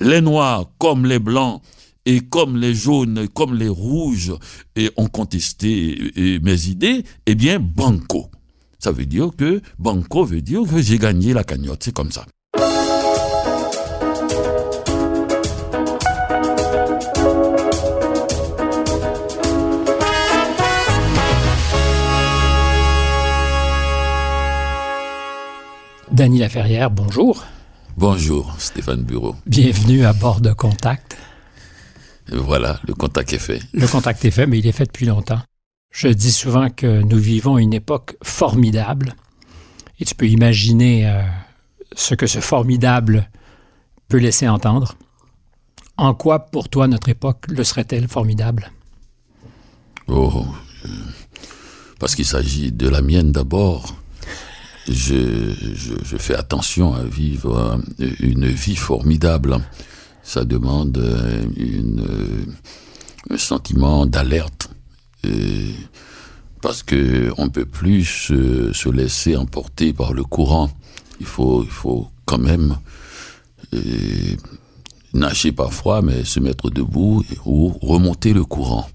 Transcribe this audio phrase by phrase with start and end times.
[0.00, 1.60] Les noirs comme les blancs
[2.06, 4.32] et comme les jaunes, comme les rouges
[4.76, 8.30] et ont contesté mes idées, eh bien, banco.
[8.78, 11.82] Ça veut dire que banco veut dire que j'ai gagné la cagnotte.
[11.84, 12.26] C'est comme ça.
[26.10, 27.44] Dany Laferrière, bonjour.
[27.96, 29.36] Bonjour, Stéphane Bureau.
[29.46, 31.16] Bienvenue à bord de Contact.
[32.32, 33.60] Voilà, le contact est fait.
[33.72, 35.40] Le contact est fait, mais il est fait depuis longtemps.
[35.92, 39.14] Je dis souvent que nous vivons une époque formidable.
[40.00, 41.22] Et tu peux imaginer euh,
[41.94, 43.30] ce que ce formidable
[44.08, 44.96] peut laisser entendre.
[45.96, 48.72] En quoi, pour toi, notre époque le serait-elle formidable?
[50.08, 50.44] Oh,
[50.84, 50.88] euh,
[52.00, 53.94] parce qu'il s'agit de la mienne d'abord
[54.88, 55.52] je,
[56.04, 57.80] je, fais attention à vivre
[58.20, 59.58] une vie formidable.
[60.22, 61.02] Ça demande
[61.56, 62.04] une,
[63.30, 64.70] un sentiment d'alerte.
[66.60, 70.70] Parce que on peut plus se, se, laisser emporter par le courant.
[71.20, 72.76] Il faut, il faut quand même
[75.14, 78.88] nager parfois, mais se mettre debout ou remonter le courant.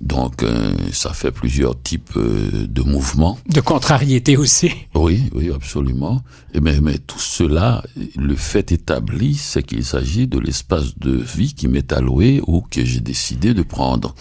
[0.00, 3.38] Donc, euh, ça fait plusieurs types euh, de mouvements.
[3.48, 4.70] De contrariété aussi.
[4.94, 6.22] Oui, oui, absolument.
[6.52, 7.82] Et mais, mais tout cela,
[8.16, 12.84] le fait établi, c'est qu'il s'agit de l'espace de vie qui m'est alloué ou que
[12.84, 14.14] j'ai décidé de prendre.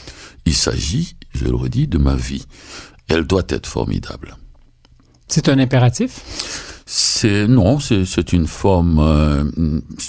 [0.46, 2.46] Il s'agit, je le redis, de ma vie.
[3.08, 4.38] Elle doit être formidable.
[5.28, 6.75] C'est un impératif?
[6.88, 9.44] C'est non, c'est une forme, euh,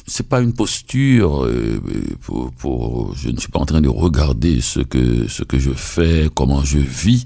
[0.07, 1.45] c'est pas une posture.
[1.45, 1.81] Euh,
[2.21, 5.71] pour, pour, je ne suis pas en train de regarder ce que ce que je
[5.71, 7.25] fais, comment je vis.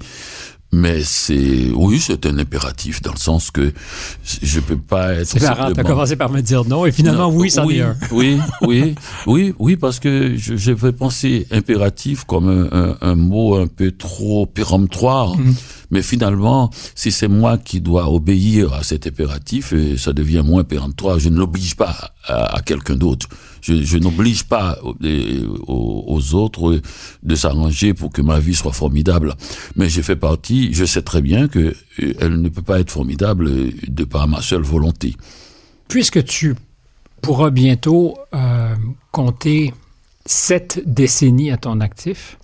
[0.73, 3.73] Mais c'est, oui, c'est un impératif dans le sens que
[4.23, 5.27] je peux pas être.
[5.27, 7.97] C'est marrant, t'as commencé par me dire non et finalement oui, c'en est un.
[8.11, 8.95] oui, oui,
[9.27, 13.67] oui, oui, parce que je, je vais penser impératif comme un, un, un, mot un
[13.67, 15.37] peu trop péremptoire.
[15.37, 15.55] Mhm.
[15.91, 21.19] Mais finalement, si c'est moi qui dois obéir à cet impératif, ça devient moins péremptoire.
[21.19, 23.27] Je ne l'oblige pas à, quelqu'un d'autre.
[23.61, 26.81] Je, n'oblige pas aux, autres
[27.23, 29.35] de s'arranger pour que ma vie soit formidable.
[29.75, 32.91] Mais je fais partie, je sais très bien que euh, elle ne peut pas être
[32.91, 33.51] formidable
[33.87, 35.15] de par ma seule volonté.
[35.87, 36.55] Puisque tu
[37.21, 38.75] pourras bientôt euh,
[39.11, 39.73] compter
[40.25, 42.37] sept décennies à ton actif,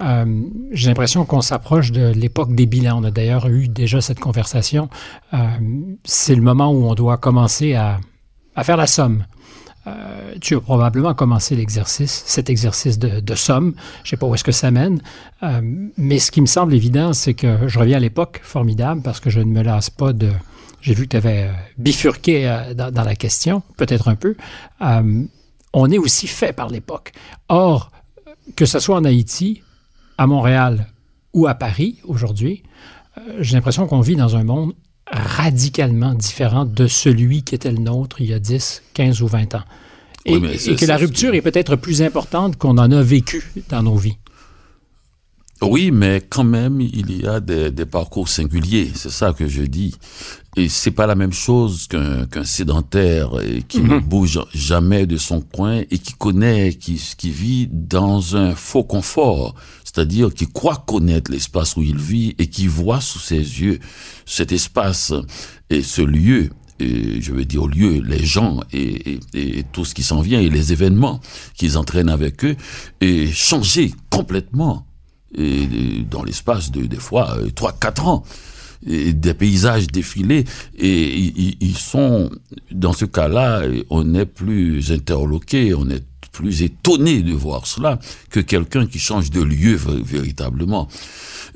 [0.00, 3.00] euh, j'ai l'impression qu'on s'approche de l'époque des bilans.
[3.00, 4.88] On a d'ailleurs eu déjà cette conversation.
[5.32, 5.46] Euh,
[6.04, 8.00] c'est le moment où on doit commencer à,
[8.62, 9.24] faire la somme.
[9.86, 13.74] Euh, tu as probablement commencé l'exercice, cet exercice de, somme.
[14.02, 15.00] Je sais pas où est-ce que ça mène,
[15.98, 19.28] mais ce qui me semble évident, c'est que je reviens à l'époque formidable parce que
[19.28, 20.30] je ne me lasse pas de.
[20.80, 24.36] J'ai vu que tu avais bifurqué dans, la question, peut-être un peu.
[24.80, 27.12] On est aussi fait par l'époque.
[27.50, 27.90] Or,
[28.56, 29.62] que ce soit en Haïti,
[30.18, 30.86] à Montréal
[31.32, 32.62] ou à Paris aujourd'hui,
[33.18, 34.74] euh, j'ai l'impression qu'on vit dans un monde
[35.06, 39.54] radicalement différent de celui qui était le nôtre il y a 10, 15 ou 20
[39.54, 39.62] ans.
[40.26, 43.82] Et, oui, et que la rupture est peut-être plus importante qu'on en a vécu dans
[43.82, 44.16] nos vies.
[45.62, 48.90] Oui, mais quand même, il y a des, des parcours singuliers.
[48.94, 49.94] C'est ça que je dis.
[50.56, 53.30] Et c'est pas la même chose qu'un sédentaire
[53.68, 53.94] qui mm -hmm.
[53.94, 58.84] ne bouge jamais de son coin et qui connaît, qui, qui vit dans un faux
[58.84, 59.54] confort.
[59.94, 63.78] C'est-à-dire qui croit connaître l'espace où il vit et qui voit sous ses yeux
[64.26, 65.12] cet espace
[65.70, 66.50] et ce lieu
[66.80, 69.20] et je veux dire lieu, les gens et,
[69.72, 71.20] tout ce qui s'en vient et les événements
[71.56, 72.56] qu'ils entraînent avec eux
[73.00, 74.84] et changer complètement
[75.36, 75.68] et
[76.10, 78.24] dans l'espace de des fois trois quatre ans.
[78.84, 80.44] Des paysages défilés
[80.76, 82.30] et ils sont
[82.70, 87.98] dans ce cas-là on est plus interloqué on est plus étonné de voir cela
[88.30, 90.88] que quelqu'un qui change de lieu véritablement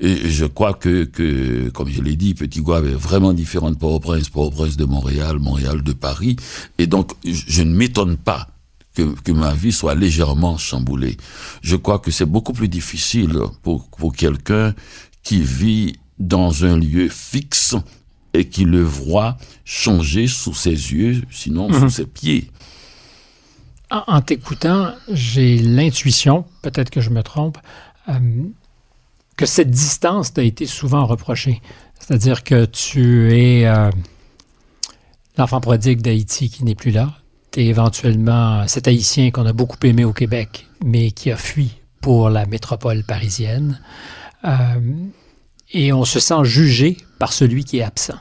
[0.00, 3.76] et je crois que, que comme je l'ai dit, Petit Gouave est vraiment différent de
[3.76, 6.36] Port-au-Prince, Port-au-Prince de Montréal, Montréal de Paris.
[6.78, 8.48] Et donc, je ne m'étonne pas
[8.94, 11.16] que, que, ma vie soit légèrement chamboulée.
[11.62, 14.72] Je crois que c'est beaucoup plus difficile pour, pour quelqu'un
[15.24, 17.74] qui vit dans un lieu fixe
[18.34, 21.81] et qui le voit changer sous ses yeux, sinon mmh.
[21.81, 22.50] sous ses pieds.
[23.90, 27.58] En, en t'écoutant, j'ai l'intuition, peut-être que je me trompe,
[28.08, 28.44] euh,
[29.37, 31.62] que cette distance t'a été souvent reprochée.
[31.99, 33.90] C'est-à-dire que tu es euh,
[35.37, 37.14] l'enfant prodigue d'Haïti qui n'est plus là.
[37.52, 41.81] Tu es éventuellement cet Haïtien qu'on a beaucoup aimé au Québec, mais qui a fui
[42.00, 43.81] pour la métropole parisienne.
[44.44, 44.81] Euh,
[45.73, 48.19] et on se sent jugé par celui qui est absent.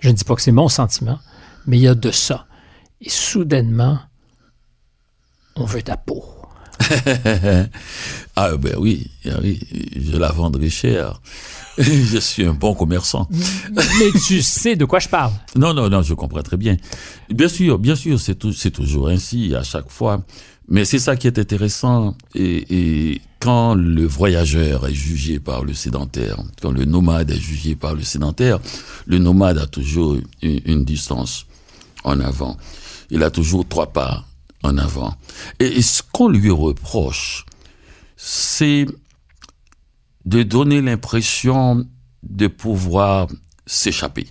[0.00, 1.18] Je ne dis pas que c'est mon sentiment,
[1.66, 2.46] mais il y a de ça.
[3.00, 3.98] Et soudainement,
[5.58, 6.24] on veut ta peau.
[8.36, 9.60] ah ben oui, ah oui,
[9.96, 11.20] je la vendrai cher.
[11.78, 13.28] je suis un bon commerçant.
[13.70, 15.32] Mais tu sais de quoi je parle.
[15.56, 16.76] Non, non, non, je comprends très bien.
[17.30, 20.22] Bien sûr, bien sûr, c'est toujours ainsi à chaque fois.
[20.68, 22.14] Mais c'est ça qui est intéressant.
[22.34, 27.94] Et, quand le voyageur est jugé par le sédentaire, quand le nomade est jugé par
[27.94, 28.58] le sédentaire,
[29.06, 31.46] le nomade a toujours une, distance
[32.02, 32.56] en avant.
[33.10, 34.24] Il a toujours trois pas
[34.62, 35.14] en avant.
[35.60, 37.44] et ce qu'on lui reproche,
[38.16, 38.86] c'est
[40.24, 41.86] de donner l'impression
[42.22, 43.28] de pouvoir
[43.66, 44.26] s'échapper.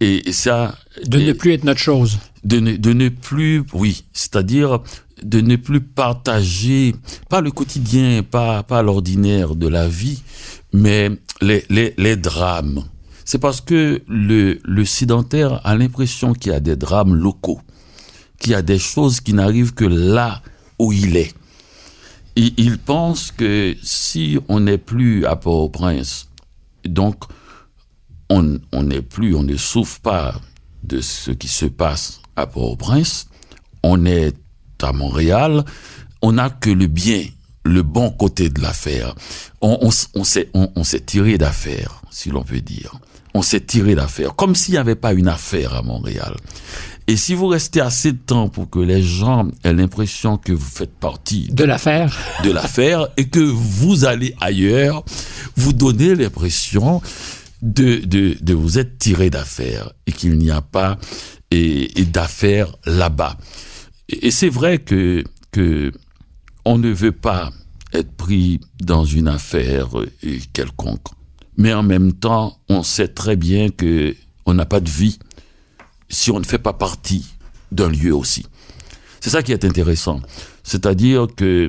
[0.00, 0.74] Et, ça...
[1.06, 2.18] De ne plus être notre chose.
[2.42, 4.80] De ne, de ne plus, oui, c'est-à-dire
[5.22, 6.94] de ne plus partager,
[7.28, 10.22] pas le quotidien, pas, pas l'ordinaire de la vie,
[10.72, 11.10] mais
[11.42, 12.84] les, les, les drames.
[13.26, 17.60] C'est parce que le, le sédentaire a l'impression qu'il y a des drames locaux,
[18.40, 20.42] qu'il y a des choses qui n'arrivent que là
[20.80, 21.32] où il est
[22.36, 26.28] il, pense que si on n'est plus à Port-au-Prince,
[26.84, 27.24] donc
[28.28, 30.40] on n'est plus, on ne souffre pas
[30.84, 33.28] de ce qui se passe à Port-au-Prince,
[33.82, 34.36] on est
[34.82, 35.64] à Montréal,
[36.22, 37.24] on n'a que le bien,
[37.64, 39.14] le bon côté de l'affaire.
[39.60, 42.94] On, s'est tiré d'affaire, si l'on peut dire.
[43.34, 46.36] On s'est tiré d'affaire, comme s'il n'y avait pas une affaire à Montréal.
[47.10, 50.64] Et si vous restez assez de temps pour que les gens aient l'impression que vous
[50.64, 55.04] faites partie de l'affaire, de l'affaire, et que vous allez ailleurs,
[55.56, 57.02] vous donnez l'impression
[57.62, 60.98] de, de, de vous être tiré d'affaire et qu'il n'y a pas
[61.50, 63.36] et, et d'affaires là-bas.
[64.08, 65.90] Et, c'est vrai que, que
[66.64, 67.50] on ne veut pas
[67.92, 69.88] être pris dans une affaire
[70.52, 71.08] quelconque.
[71.56, 74.14] Mais en même temps, on sait très bien que
[74.46, 75.18] on n'a pas de vie
[76.10, 77.24] si on ne fait pas partie
[77.72, 78.44] d'un lieu aussi.
[79.20, 80.20] C'est ça qui est intéressant.
[80.62, 81.68] C'est-à-dire que,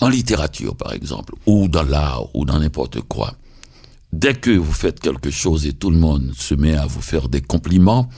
[0.00, 3.34] en littérature, par exemple, ou dans l'art, ou dans n'importe quoi,
[4.12, 7.28] dès que vous faites quelque chose et tout le monde se met à vous faire
[7.28, 8.08] des compliments,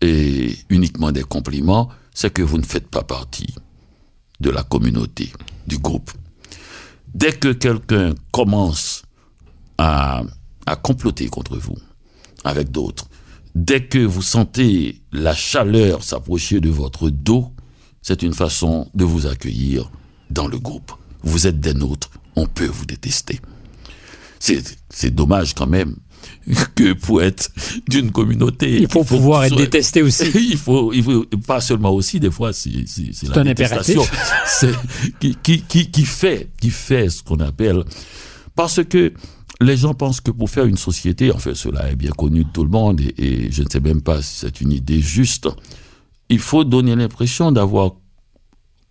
[0.00, 3.54] et uniquement des compliments, c'est que vous ne faites pas partie
[4.40, 5.32] de la communauté,
[5.66, 6.10] du groupe.
[7.14, 9.02] Dès que quelqu'un commence
[9.78, 10.22] à,
[10.66, 11.76] à comploter contre vous
[12.44, 13.06] avec d'autres,
[13.56, 17.54] Dès que vous sentez la chaleur s'approcher de votre dos,
[18.02, 19.90] c'est une façon de vous accueillir
[20.28, 20.92] dans le groupe.
[21.22, 23.40] Vous êtes des nôtres, on peut vous détester.
[24.38, 25.96] C'est dommage quand même
[26.74, 27.48] que pour être
[27.88, 28.76] d'une communauté...
[28.78, 30.30] Il faut, pouvoir être détesté aussi.
[30.34, 32.84] il, faut, il faut, pas seulement aussi, des fois, c'est
[33.34, 34.04] la détestation
[35.18, 37.84] qui, qui, qui, qui, fait, qui fait ce qu'on appelle...
[38.54, 39.12] Parce que
[39.60, 42.50] les gens pensent que pour faire une société, en fait cela est bien connu de
[42.50, 45.48] tout le monde et, je ne sais même pas si c'est une idée juste,
[46.28, 47.92] il faut donner l'impression d'avoir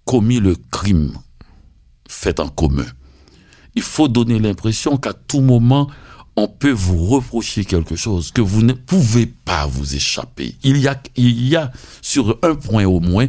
[0.06, 1.13] commis le crime
[2.07, 2.85] fait en commun.
[3.75, 5.89] Il faut donner l'impression qu'à tout moment,
[6.38, 10.56] on peut vous reprocher quelque chose, que vous ne pouvez pas vous échapper.
[10.63, 11.71] Il y a, il y a
[12.01, 13.27] sur un point au moins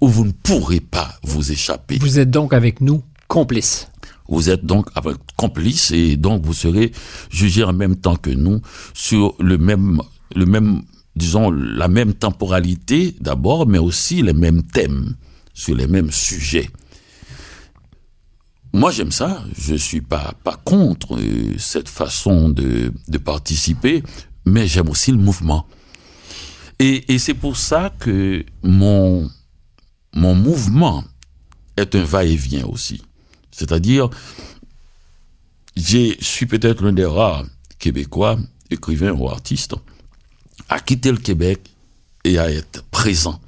[0.00, 1.98] où vous ne pourrez pas vous échapper.
[1.98, 3.88] Vous êtes donc avec nous complices.
[4.28, 4.88] Vous êtes donc
[5.36, 6.92] complice et donc vous serez
[7.30, 8.60] jugé en même temps que nous
[8.94, 10.00] sur le même,
[10.34, 10.82] le même,
[11.14, 15.16] disons, la même temporalité d'abord, mais aussi les mêmes thèmes,
[15.54, 16.68] sur les mêmes sujets.
[18.72, 19.42] Moi, j'aime ça.
[19.58, 24.02] Je suis pas, pas contre euh, cette façon de, de participer,
[24.44, 25.66] mais j'aime aussi le mouvement.
[26.78, 29.30] Et, et c'est pour ça que mon,
[30.14, 31.04] mon mouvement
[31.78, 33.02] est un va-et-vient aussi.
[33.56, 34.10] C'est-à-dire,
[35.76, 37.46] je suis peut-être l'un des rares
[37.78, 38.38] Québécois,
[38.70, 39.74] écrivains ou artistes,
[40.68, 41.60] à quitter le Québec
[42.24, 43.40] et à être présent.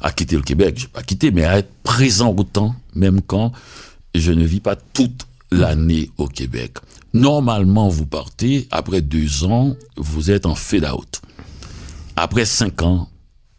[0.00, 3.52] À quitter le Québec, je pas quitter, mais à être présent autant, même quand
[4.14, 6.78] je ne vis pas toute l'année au Québec.
[7.12, 11.22] Normalement, vous partez, après deux ans, vous êtes en fade-out.
[12.14, 13.08] Après cinq ans,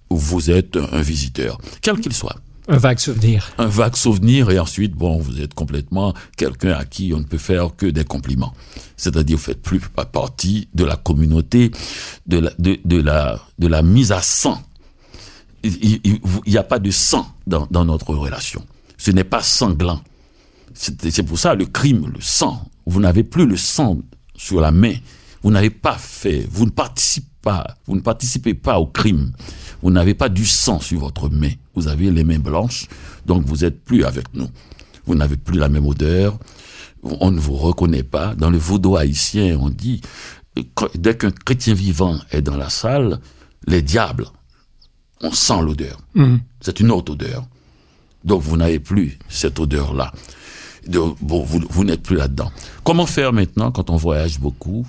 [0.09, 2.37] vous êtes un visiteur, quel qu'il soit.
[2.67, 3.51] Un vague souvenir.
[3.57, 7.37] Un vague souvenir et ensuite, bon, vous êtes complètement quelqu'un à qui on ne peut
[7.37, 8.53] faire que des compliments.
[8.95, 11.71] C'est-à-dire, vous faites plus partie de la communauté,
[12.25, 14.61] de la, de, la, de la mise à sang.
[15.63, 18.65] Il n'y a pas de sang dans, dans notre relation.
[18.97, 20.01] Ce n'est pas sanglant.
[20.73, 22.69] C'est pour ça le crime, le sang.
[22.85, 23.99] Vous n'avez plus le sang
[24.35, 24.95] sur la main.
[25.41, 29.33] Vous n'avez pas fait, vous ne participez pas, vous ne participez pas au crime.
[29.83, 31.51] Vous n'avez pas du sang sur votre main.
[31.75, 32.87] Vous avez les mains blanches,
[33.25, 34.49] donc vous n'êtes plus avec nous.
[35.05, 36.39] Vous n'avez plus la même odeur.
[37.03, 38.33] On ne vous reconnaît pas.
[38.33, 40.01] Dans le vaudou haïtien, on dit,
[40.95, 43.19] dès qu'un chrétien vivant est dans la salle,
[43.67, 44.27] les diables
[45.23, 45.97] on sent l'odeur.
[46.13, 46.41] Mhm.
[46.61, 47.45] C'est une autre odeur.
[48.23, 50.11] Donc vous n'avez plus cette odeur-là.
[50.87, 52.51] Donc, Bon, vous, vous n'êtes plus là-dedans.
[52.83, 54.85] Comment faire maintenant quand on voyage beaucoup?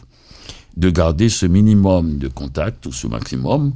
[0.77, 3.75] De garder ce minimum de contact ou ce maximum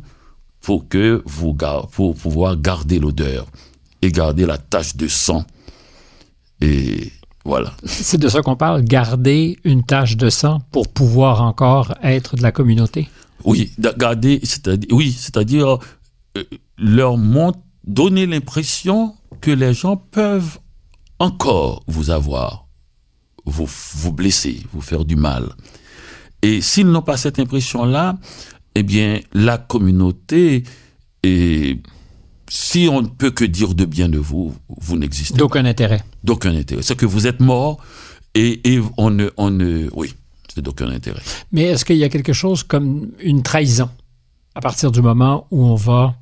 [0.68, 1.56] pour que vous
[1.92, 3.46] pour pouvoir garder l'odeur
[4.02, 5.46] et garder la tache de sang
[6.60, 7.10] et
[7.42, 7.72] voilà.
[7.87, 12.42] C'est de ça qu'on parle, garder une tache de sang pour pouvoir encore être de
[12.42, 13.08] la communauté.
[13.44, 15.78] Oui, garder, c'est-à-dire, oui, c'est-à-dire
[16.37, 16.44] euh,
[16.76, 17.54] leur mont-
[17.87, 20.58] donner l'impression que les gens peuvent
[21.18, 22.66] encore vous avoir,
[23.46, 25.48] vous, vous blesser, vous faire du mal.
[26.42, 28.18] Et s'ils n'ont pas cette impression-là,
[28.78, 30.62] eh bien, la communauté,
[31.23, 31.80] et
[32.49, 35.38] si on ne peut que dire de bien de vous, vous n'existez pas.
[35.38, 36.02] D'aucun intérêt.
[36.23, 36.82] D'aucun intérêt.
[36.82, 37.78] C'est que vous êtes mort
[38.35, 40.14] et, et on ne, on ne, oui,
[40.54, 41.23] c'est d'aucun intérêt.
[41.50, 43.90] Mais est-ce qu'il y a quelque chose comme une trahison
[44.54, 46.14] à partir du moment où on va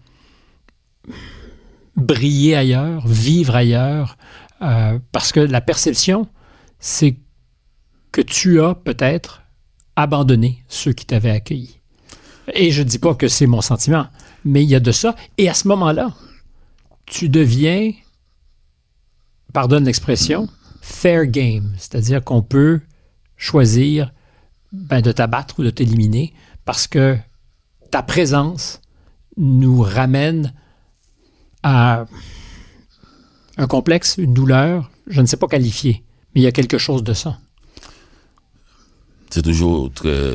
[1.97, 4.17] briller ailleurs, vivre ailleurs,
[4.63, 6.27] euh, parce que la perception,
[6.79, 7.17] c'est
[8.13, 9.43] que tu as peut-être
[9.95, 11.81] abandonné ceux qui t'avaient accueilli?
[12.55, 14.07] Et je ne dis pas que c'est mon sentiment,
[14.45, 15.17] mais il y a de ça.
[15.39, 16.15] Et à ce moment-là,
[17.07, 17.93] tu deviens,
[19.53, 20.49] pardonne l'expression,
[20.81, 22.81] fair game, c'est-à-dire qu'on peut
[23.37, 24.13] choisir
[24.73, 26.33] ben, de t'abattre ou de t'éliminer
[26.65, 27.17] parce que
[27.91, 28.81] ta présence
[29.37, 30.53] nous ramène
[31.63, 32.07] à
[33.57, 37.03] un complexe, une douleur, je ne sais pas qualifier, mais il y a quelque chose
[37.03, 37.39] de ça.
[39.31, 40.35] C'est toujours très.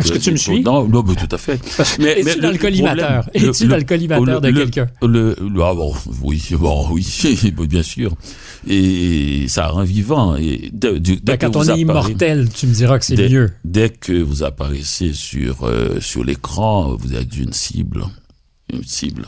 [0.00, 0.62] Est-ce que tu me suis?
[0.62, 1.60] Non, non, mais tout à fait.
[1.98, 3.28] Mais- Es-tu dans le collimateur?
[3.34, 4.86] Es-tu dans le collimateur de quelqu'un?
[5.02, 7.06] Le, le- ah bon, oui, bon, oui,
[7.68, 8.14] bien sûr.
[8.66, 10.36] Et ça rend vivant.
[10.36, 13.50] Et Ben, quand on est immortel, tu me diras que c'est mieux.
[13.64, 18.04] Dès que vous apparaissez sur euh, sur l'écran, vous êtes une cible,
[18.72, 19.26] une cible.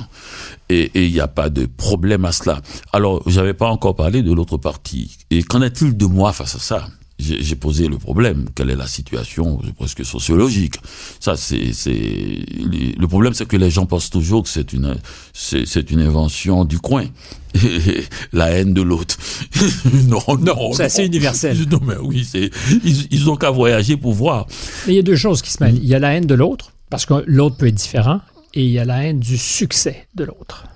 [0.69, 2.61] Et et il n'y a pas de problème à cela.
[2.93, 5.17] Alors, j'avais pas encore parlé de l'autre partie.
[5.31, 6.89] Et qu'en est-il de moi face à ça?
[7.21, 8.47] J'ai posé le problème.
[8.55, 10.77] Quelle est la situation presque sociologique
[11.21, 14.97] Ça, c'est le problème, c'est que les gens pensent toujours que c'est une
[15.33, 17.07] c'est c'est une invention du coin.
[18.33, 19.17] la haine de l'autre.
[20.07, 21.57] non, non, c'est assez universel.
[21.71, 22.50] Non, mais oui, c'est
[22.85, 24.47] ils, ils ont qu'à voyager pour voir.
[24.87, 25.77] Mais il y a deux choses qui se mêlent.
[25.77, 28.21] Il y a la haine de l'autre, parce que l'autre peut être différent,
[28.55, 30.70] et il y a la haine du succès de l'autre.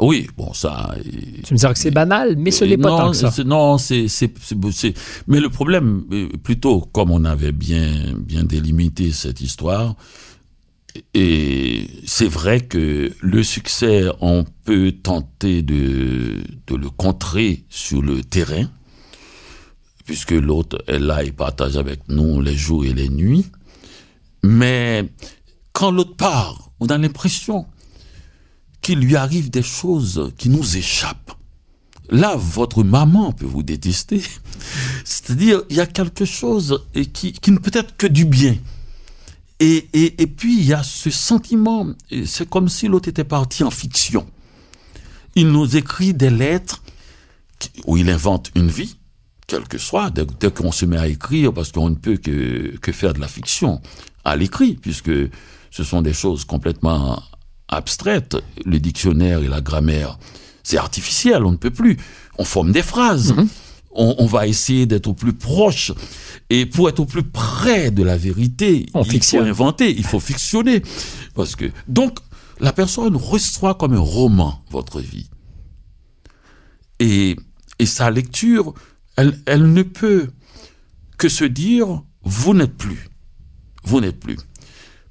[0.00, 0.94] Oui, bon, ça.
[1.44, 3.30] Tu me diras que c'est banal, mais ce n'est pas tant que ça.
[3.30, 4.32] c'est- Non, c'est, c'est,
[5.26, 9.94] mais le problème, euh, plutôt, comme on avait bien, bien délimité cette histoire,
[11.14, 18.22] et c'est vrai que le succès, on peut tenter de, de le contrer sur le
[18.24, 18.64] terrain,
[20.04, 23.46] puisque l'autre est là, il partage avec nous les jours et les nuits.
[24.42, 25.04] Mais
[25.72, 27.66] quand l'autre part, on a l'impression
[28.80, 31.32] qu'il lui arrive des choses qui nous échappent.
[32.10, 34.22] Là, votre maman peut vous détester.
[35.04, 38.56] C'est-à-dire, il y a quelque chose qui, qui ne peut être que du bien.
[39.60, 41.86] Et, et, et puis, il y a ce sentiment,
[42.24, 44.26] c'est comme si l'autre était parti en fiction.
[45.36, 46.82] Il nous écrit des lettres
[47.86, 48.96] où il invente une vie,
[49.46, 52.76] quelle que soit, dès, dès qu'on se met à écrire, parce qu'on ne peut que,
[52.78, 53.80] que faire de la fiction
[54.24, 55.12] à l'écrit, puisque
[55.70, 57.22] ce sont des choses complètement
[57.70, 58.36] abstraites.
[58.66, 60.18] Le dictionnaire et la grammaire,
[60.62, 61.96] c'est artificiel, on ne peut plus.
[62.38, 63.34] On forme des phrases.
[63.92, 65.92] On, on va essayer d'être au plus proche.
[66.48, 70.20] Et pour être au plus près de la vérité, On il faut inventer, il faut
[70.20, 70.82] fictionner.
[71.34, 72.18] Parce que, donc,
[72.60, 75.28] la personne reçoit comme un roman votre vie.
[77.00, 77.36] Et,
[77.78, 78.74] et sa lecture,
[79.16, 80.30] elle, elle ne peut
[81.18, 83.08] que se dire, vous n'êtes plus.
[83.82, 84.36] Vous n'êtes plus.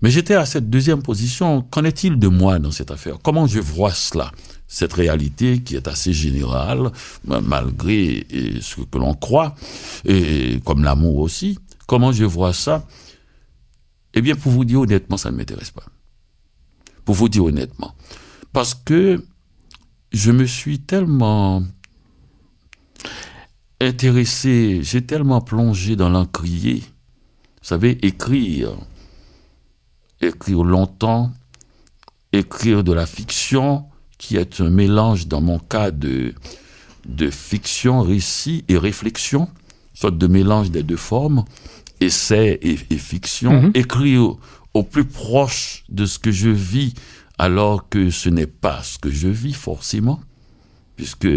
[0.01, 1.61] Mais j'étais à cette deuxième position.
[1.61, 3.17] Qu'en est-il de moi dans cette affaire?
[3.21, 4.31] Comment je vois cela?
[4.67, 6.91] Cette réalité qui est assez générale,
[7.25, 9.55] ma- malgré eh, ce que l'on croit,
[10.05, 11.57] et comme l'amour aussi.
[11.87, 12.85] Comment je vois ça?
[14.13, 15.85] Eh bien, pour vous dire honnêtement, ça ne m'intéresse pas.
[17.03, 17.95] Pour vous dire honnêtement.
[18.53, 19.23] Parce que
[20.11, 21.63] je me suis tellement
[23.81, 26.83] intéressé, j'ai tellement plongé dans l'encrier.
[27.61, 28.71] Vous savez, écrire,
[30.21, 31.31] écrire longtemps,
[32.33, 33.85] écrire de la fiction,
[34.17, 36.33] qui est un mélange, dans mon cas, de,
[37.05, 39.47] de fiction, récit et réflexion,
[39.93, 41.45] sorte de mélange des deux formes,
[42.01, 43.71] essai et, et fiction, Mhm.
[43.73, 44.39] écrire au,
[44.73, 46.93] au plus proche de ce que je vis,
[47.37, 50.19] alors que ce n'est pas ce que je vis forcément,
[50.95, 51.27] puisque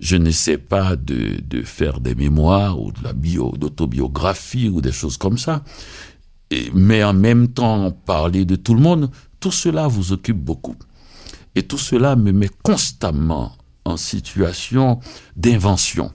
[0.00, 4.92] je n'essaie pas de, de faire des mémoires ou de la bio, d'autobiographie ou des
[4.92, 5.62] choses comme ça.
[6.74, 9.10] Mais en même temps, parler de tout le monde,
[9.40, 10.76] tout cela vous occupe beaucoup.
[11.54, 13.52] Et tout cela me met constamment
[13.84, 15.00] en situation
[15.36, 16.12] d'invention.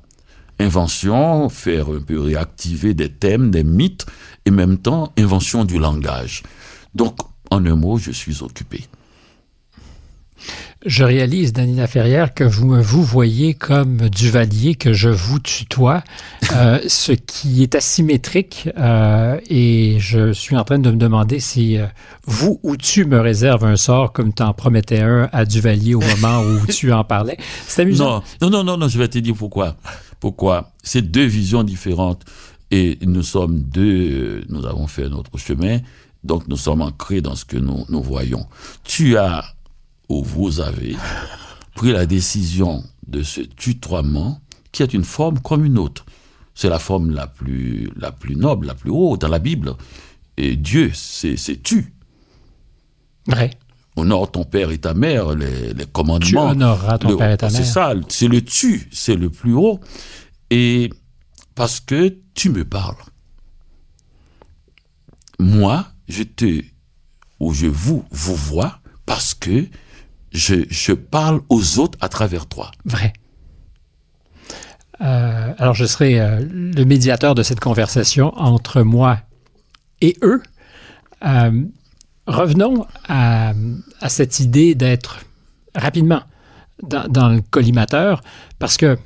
[0.60, 4.06] Invention, faire un peu réactiver des thèmes, des mythes,
[4.46, 6.44] et en même temps, invention du langage.
[6.94, 7.18] Donc,
[7.50, 8.86] en un mot, je suis occupé.
[10.84, 16.04] Je réalise, Danina Ferrière, que vous me vous voyez comme Duvalier, que je vous tutoie,
[16.56, 18.68] euh, ce qui est asymétrique.
[18.78, 21.86] Euh, et je suis en train de me demander si euh,
[22.26, 26.02] vous ou tu me réserves un sort comme tu en promettais un à Duvalier au
[26.02, 27.38] moment où tu en parlais.
[27.68, 28.24] C'est amusant.
[28.42, 29.76] Non, non, non, non, je vais te dire pourquoi.
[30.20, 30.72] Pourquoi?
[30.82, 32.24] C'est deux visions différentes.
[32.72, 35.80] Et nous sommes deux, nous avons fait notre chemin,
[36.24, 38.48] donc nous sommes ancrés dans ce que nous, nous voyons.
[38.86, 39.44] Tu as
[40.12, 40.96] où vous avez
[41.74, 44.40] pris la décision de ce tutoiement
[44.72, 46.06] qui est une forme comme une autre.
[46.54, 49.74] C'est la forme la plus, la plus noble, la plus haute dans la Bible.
[50.38, 51.94] Et Dieu, c'est tu.
[53.28, 53.52] Vrai.
[53.96, 56.28] Honore ton père et ta mère, les, les commandements.
[56.28, 57.56] Tu honoreras ton père et ta mère.
[57.56, 59.80] C'est ça, c'est le tu, c'est le plus haut.
[60.50, 60.90] Et
[61.56, 62.96] parce que tu me parles.
[65.40, 66.64] Moi, je te,
[67.40, 69.66] ou je vous, vous vois parce que
[70.32, 72.72] je, parle aux autres à travers toi.
[72.86, 73.14] Vrai.
[75.02, 79.20] Euh, alors, je serai euh, le médiateur de cette conversation entre moi
[80.00, 80.42] et eux.
[81.26, 81.64] Euh,
[82.28, 83.54] revenons à,
[84.08, 85.22] cette idée d'être
[85.76, 86.22] rapidement
[86.84, 88.22] dans, le collimateur,
[88.58, 88.98] parce que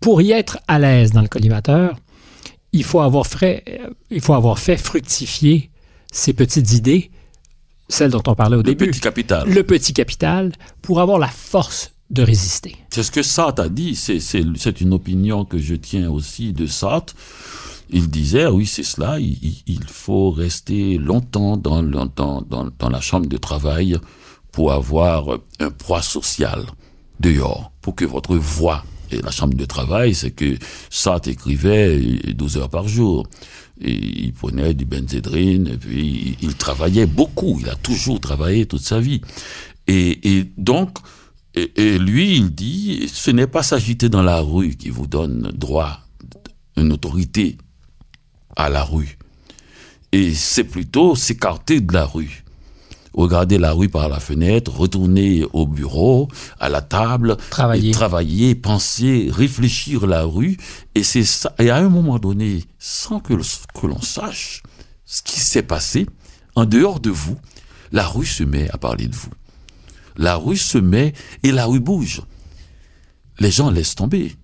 [0.00, 1.96] pour y être à l'aise dans le collimateur,
[2.72, 3.64] il faut avoir fait,
[4.10, 5.70] il faut avoir fait fructifier
[6.12, 7.10] ces petites idées
[7.92, 8.86] celle dont on parlait au début.
[8.86, 9.48] Le petit capital.
[9.48, 12.76] Le petit capital pour avoir la force de résister.
[12.90, 17.14] C'est ce que Sartre a dit, c'est une opinion que je tiens aussi de Sartre.
[17.90, 22.06] Il disait, oui, c'est cela, il, faut rester longtemps dans, dans,
[22.42, 23.98] dans, la chambre de travail
[24.50, 26.64] pour avoir un poids social
[27.20, 30.56] dehors, pour que votre voix, et la chambre de travail, c'est que
[30.88, 32.00] Sartre écrivait
[32.34, 33.26] 12 heures par jour.
[33.80, 39.00] Il prenait du benzédrine, et puis il, travaillait beaucoup, il a toujours travaillé toute sa
[39.00, 39.20] vie.
[39.88, 40.98] Et, donc,
[41.54, 46.00] et, lui, il dit, ce n'est pas s'agiter dans la rue qui vous donne droit,
[46.76, 47.58] une autorité
[48.56, 49.18] à la rue.
[50.12, 52.41] Et c'est plutôt s'écarter de la rue
[53.14, 59.28] regarder la rue par la fenêtre, retourner au bureau, à la table, travailler, travailler penser,
[59.32, 60.56] réfléchir la rue.
[60.94, 61.54] Et c'est ça.
[61.58, 64.62] Et à un moment donné, sans que, que l'on sache
[65.04, 66.06] ce qui s'est passé,
[66.54, 67.36] en dehors de vous,
[67.92, 69.30] la rue se met à parler de vous.
[70.16, 72.22] La rue se met et la rue bouge.
[73.38, 74.36] Les gens laissent tomber.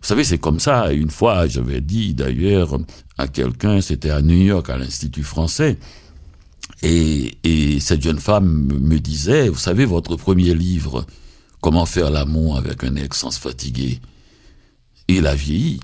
[0.00, 0.92] Vous savez, c'est comme ça.
[0.92, 2.78] Une fois, j'avais dit d'ailleurs
[3.18, 5.78] à quelqu'un, c'était à New York, à l'Institut français,
[6.82, 11.06] et, et cette jeune femme me disait, vous savez, votre premier livre,
[11.60, 14.00] Comment faire l'amour avec un ex sans se fatiguer,
[15.08, 15.80] il a vieilli.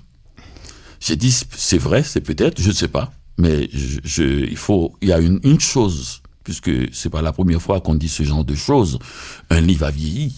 [1.01, 5.09] J'ai dit, c'est vrai, c'est peut-être, je ne sais pas, mais je, il faut, il
[5.09, 8.45] y a une, une chose, puisque c'est pas la première fois qu'on dit ce genre
[8.45, 8.99] de choses.
[9.49, 10.35] Un livre a vieilli.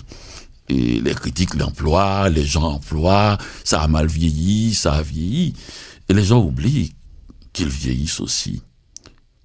[0.70, 5.54] Et les critiques l'emploient, les gens emploient, ça a mal vieilli, ça a vieilli.
[6.10, 6.94] Et les gens oublient
[7.54, 8.62] qu'ils vieillissent aussi.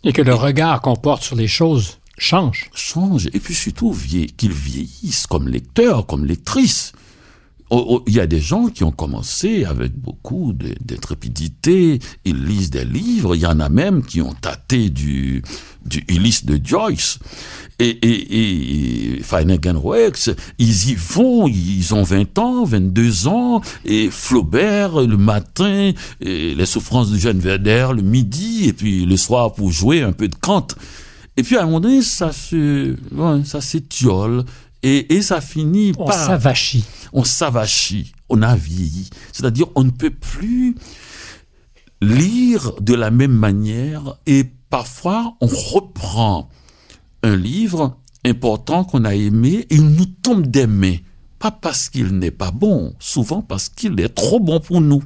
[0.05, 2.71] Et que le regard qu'on porte sur les choses change.
[2.75, 3.29] Change.
[3.33, 3.97] Et puis surtout
[4.37, 6.93] qu'ils vieillissent comme lecteurs, comme lectrices.
[7.75, 12.69] Oh, oh, il y a des gens qui ont commencé avec beaucoup d'intrépidité, ils lisent
[12.69, 15.43] des livres, il y en a même qui ont tâté du,
[15.87, 17.19] du Ulysse de Joyce.
[17.79, 19.83] Et, et, et Flanagan
[20.59, 26.67] ils y vont, ils ont 20 ans, 22 ans, et Flaubert le matin, et les
[26.67, 30.35] souffrances de Jeanne Werder le midi, et puis le soir pour jouer un peu de
[30.35, 30.67] Kant.
[31.39, 32.95] Et puis à un moment donné, ça se,
[33.45, 34.45] ça s'étiole,
[34.83, 36.85] et, et ça finit on s'avachit.
[37.13, 38.13] On s'avachit.
[38.29, 39.11] On a vieilli.
[39.33, 40.75] C'est-à-dire, on ne peut plus
[42.01, 46.49] lire de la même manière et parfois on reprend
[47.23, 50.97] un livre important qu'on a aimé et il nous tombe des mains.
[51.39, 55.03] Pas parce qu'il n'est pas bon, souvent parce qu'il est trop bon pour nous.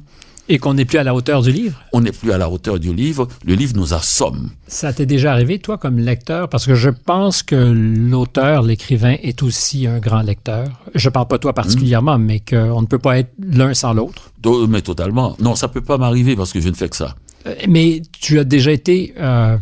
[0.49, 1.81] Et qu'on n'est plus à la hauteur du livre.
[1.91, 3.27] On n'est plus à la hauteur du livre.
[3.45, 4.49] Le livre nous assomme.
[4.67, 6.47] Ça t'est déjà arrivé, toi, comme lecteur?
[6.47, 10.67] Parce que je pense que l'auteur, l'écrivain, est aussi un grand lecteur.
[10.95, 14.31] Je parle pas toi particulièrement, mais qu'on ne peut pas être l'un sans l'autre.
[14.69, 15.35] Mais totalement.
[15.39, 17.15] Non, ça peut pas m'arriver parce que je ne fais que ça.
[17.45, 19.57] Euh, mais tu as déjà été euh,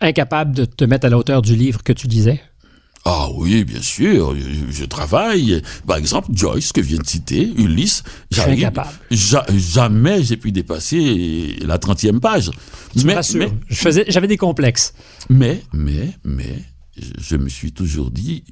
[0.00, 2.40] incapable de te mettre à la hauteur du livre que tu disais?
[3.06, 4.34] Ah oui, bien sûr,
[4.70, 5.60] je, travaille.
[5.86, 8.02] Par exemple, Joyce, que vient de citer, Ulysse,
[9.10, 12.50] jamais j'ai pu dépasser la 30e page.
[13.04, 13.16] mais,
[14.08, 14.94] j'avais des complexes.
[15.28, 16.64] Mais, mais, mais,
[17.18, 18.44] je me suis toujours dit,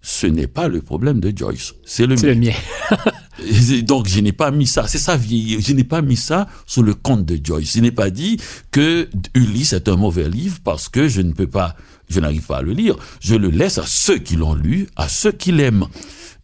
[0.00, 2.34] ce n'est pas le problème de Joyce, c'est le mien.
[2.34, 2.52] mien.
[3.70, 6.48] Et donc je n'ai pas mis ça, c'est ça vieillir, je n'ai pas mis ça
[6.66, 7.74] sur le compte de Joyce.
[7.74, 8.38] Je n'ai pas dit
[8.70, 11.76] que Ulysse est un mauvais livre parce que je ne peux pas,
[12.08, 12.96] je n'arrive pas à le lire.
[13.20, 15.86] Je le laisse à ceux qui l'ont lu, à ceux qui l'aiment.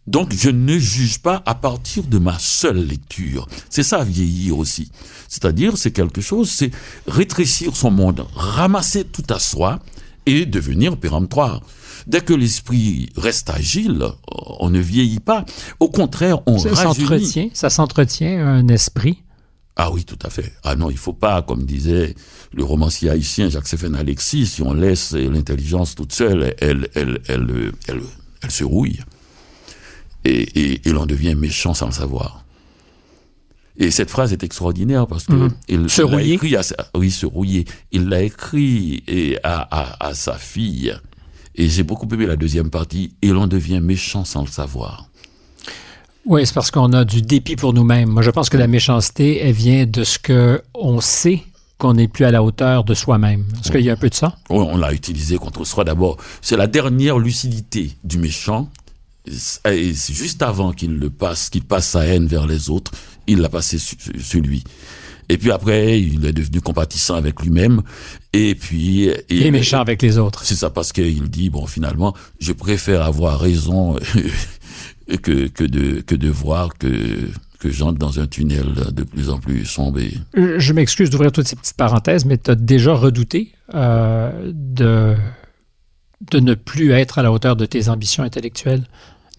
[0.07, 3.47] Donc je ne juge pas à partir de ma seule lecture.
[3.69, 4.91] C'est ça vieillir aussi.
[5.27, 6.69] C'est-à-dire c'est quelque chose, c'est
[7.07, 9.79] rétrécir son monde, ramasser tout à soi
[10.27, 11.61] et devenir péremptoire.
[12.05, 14.05] Dès que l'esprit reste agile,
[14.59, 15.43] on ne vieillit pas.
[15.79, 17.51] Au contraire, on Ça rajeunit.
[17.55, 19.23] ça s'entretient un esprit.
[19.77, 20.53] Ah oui, tout à fait.
[20.63, 22.15] Ah non, il faut pas, comme disait
[22.53, 28.51] le romancier haïtien Jacques-Séphane Alexis, si on laisse l'intelligence toute seule, elle, elle, elle, elle,
[28.51, 28.99] se rouille.
[30.23, 32.45] Et, et, et l'on devient méchant sans le savoir.
[33.77, 35.51] Et cette phrase est extraordinaire parce que Mhm.
[35.67, 36.33] il Se rouiller.
[36.35, 36.61] écrit à
[36.95, 37.65] oui, se rouiller.
[37.91, 40.95] Il l'a écrit et à, à, à sa fille.
[41.55, 43.13] Et j'ai beaucoup aimé la deuxième partie.
[43.21, 45.09] Et l'on devient méchant sans le savoir.
[46.25, 48.09] Oui, c'est parce qu'on a du dépit pour nous-mêmes.
[48.09, 51.43] Moi, je pense que la méchanceté, elle vient de ce que on sait
[51.77, 53.45] qu'on n'est plus à la hauteur de soi-même.
[53.61, 54.35] Est-ce qu'il y a un peu de ça?
[54.49, 56.17] On, on l'a utilisé contre soi d'abord.
[56.41, 58.69] C'est la dernière lucidité du méchant.
[59.69, 62.91] Et c'est juste avant qu'il le passe, qu'il passe sa haine vers les autres,
[63.25, 64.63] il l'a passé sur, sur lui.
[65.29, 67.81] Et puis après, il est devenu compatissant avec lui-même.
[68.33, 70.45] Et puis, Il est méchant avec les autres.
[70.45, 73.97] c'est ça parce qu'il dit bon finalement, je préfère avoir raison
[75.21, 79.39] que que de que de voir que que j'entre dans un tunnel de plus en
[79.39, 79.99] plus sombre.
[80.37, 85.15] Euh, Je m'excuse d'ouvrir toutes ces petites parenthèses, mais tu as déjà redouté euh, de,
[86.31, 88.83] de ne plus être à la hauteur de tes ambitions intellectuelles,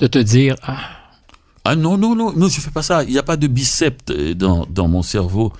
[0.00, 0.78] de te dire ah,
[1.64, 3.04] Ah non, non, non, non, je fais pas ça.
[3.04, 5.52] Il n'y a pas de biceps euh, dans, dans mon cerveau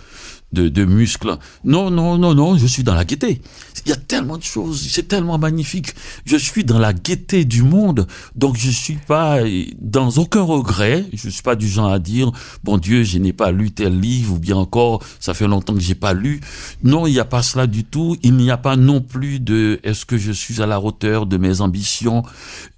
[0.52, 1.36] de, de muscles.
[1.64, 3.40] Non, non, non, non, je suis dans la gaieté.
[3.84, 5.94] Il y a tellement de choses, c'est tellement magnifique.
[6.24, 9.38] Je suis dans la gaieté du monde, donc je suis pas
[9.80, 11.04] dans aucun regret.
[11.12, 12.32] Je suis pas du genre à dire,
[12.64, 15.80] bon Dieu, je n'ai pas lu tel livre, ou bien encore, ça fait longtemps que
[15.80, 16.40] j'ai pas lu.
[16.82, 18.16] Non, il n'y a pas cela du tout.
[18.22, 21.36] Il n'y a pas non plus de, est-ce que je suis à la hauteur de
[21.36, 22.22] mes ambitions?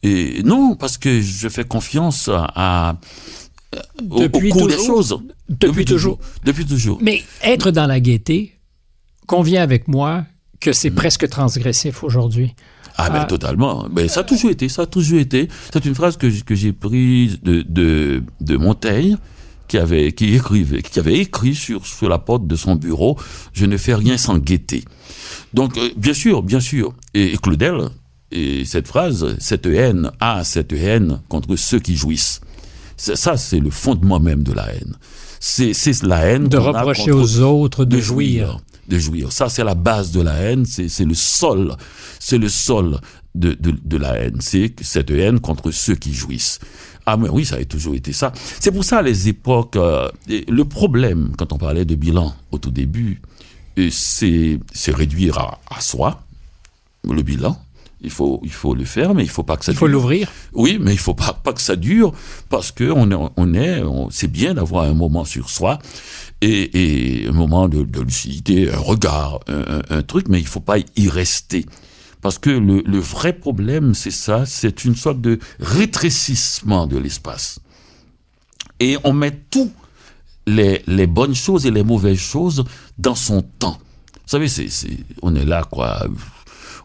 [0.03, 2.97] Et non, parce que je fais confiance à, au,
[4.11, 4.97] au Depuis cours des toujours.
[4.97, 5.19] choses.
[5.49, 6.19] depuis, toujours.
[6.45, 6.99] Depuis toujours.
[7.03, 8.55] Mais être dans la gaieté
[9.27, 10.25] convient avec moi
[10.61, 12.55] que c'est presque transgressif aujourd'hui.
[12.97, 13.25] Ah ben Ah.
[13.27, 13.87] totalement.
[13.91, 15.49] Ben ça a toujours été, ça a toujours été.
[15.73, 19.17] C'est une phrase que, que j'ai prise de, de, de Montaigne,
[19.69, 23.17] qui avait, qui écrivait, qui avait écrit sur, sur la porte de son bureau,
[23.53, 24.83] je ne fais rien sans gaieté.
[25.55, 26.95] Donc, euh, bien sûr, bien sûr.
[27.15, 27.91] Et, et Claudel,
[28.33, 32.41] et cette phrase, cette haine a cette haine contre ceux qui jouissent.
[32.99, 34.97] Ça, c'est le fondement même de la haine.
[35.41, 38.59] C'est, la haine De a reprocher aux autres de, jouir.
[38.89, 39.31] de jouir.
[39.33, 41.77] Ça, c'est la base de la haine, c'est le sol,
[42.19, 42.99] c'est le sol
[43.37, 44.39] de, de, de la haine.
[44.41, 46.59] C'est cette haine contre ceux qui jouissent.
[47.07, 48.33] Ah mais oui, ça a toujours été ça.
[48.61, 49.77] C'est pour ça les époques.
[49.77, 53.23] euh, le problème quand on parlait de bilan au tout début,
[53.79, 56.23] euh, c'est c'est réduire à, à soi
[57.05, 57.57] le bilan.
[58.01, 59.73] Il faut il faut le faire, mais il faut pas que ça.
[59.73, 60.31] Il faut l'ouvrir.
[60.53, 62.13] Oui, mais il faut pas, pas que ça dure
[62.49, 65.79] parce que on est, on est, c'est bien d'avoir un moment sur soi
[66.41, 70.79] et, et un moment de, de lucidité, un regard, un, truc, mais il faut pas
[70.79, 71.67] y rester.
[72.21, 77.61] Parce que le, le vrai problème, c'est ça, c'est une sorte de rétrécissement de l'espace.
[78.81, 79.73] Et on met tout
[80.47, 82.65] les, les bonnes choses et les mauvaises choses
[82.97, 83.79] dans son temps.
[84.15, 84.69] Vous savez, c'est,
[85.23, 86.07] on est là, quoi.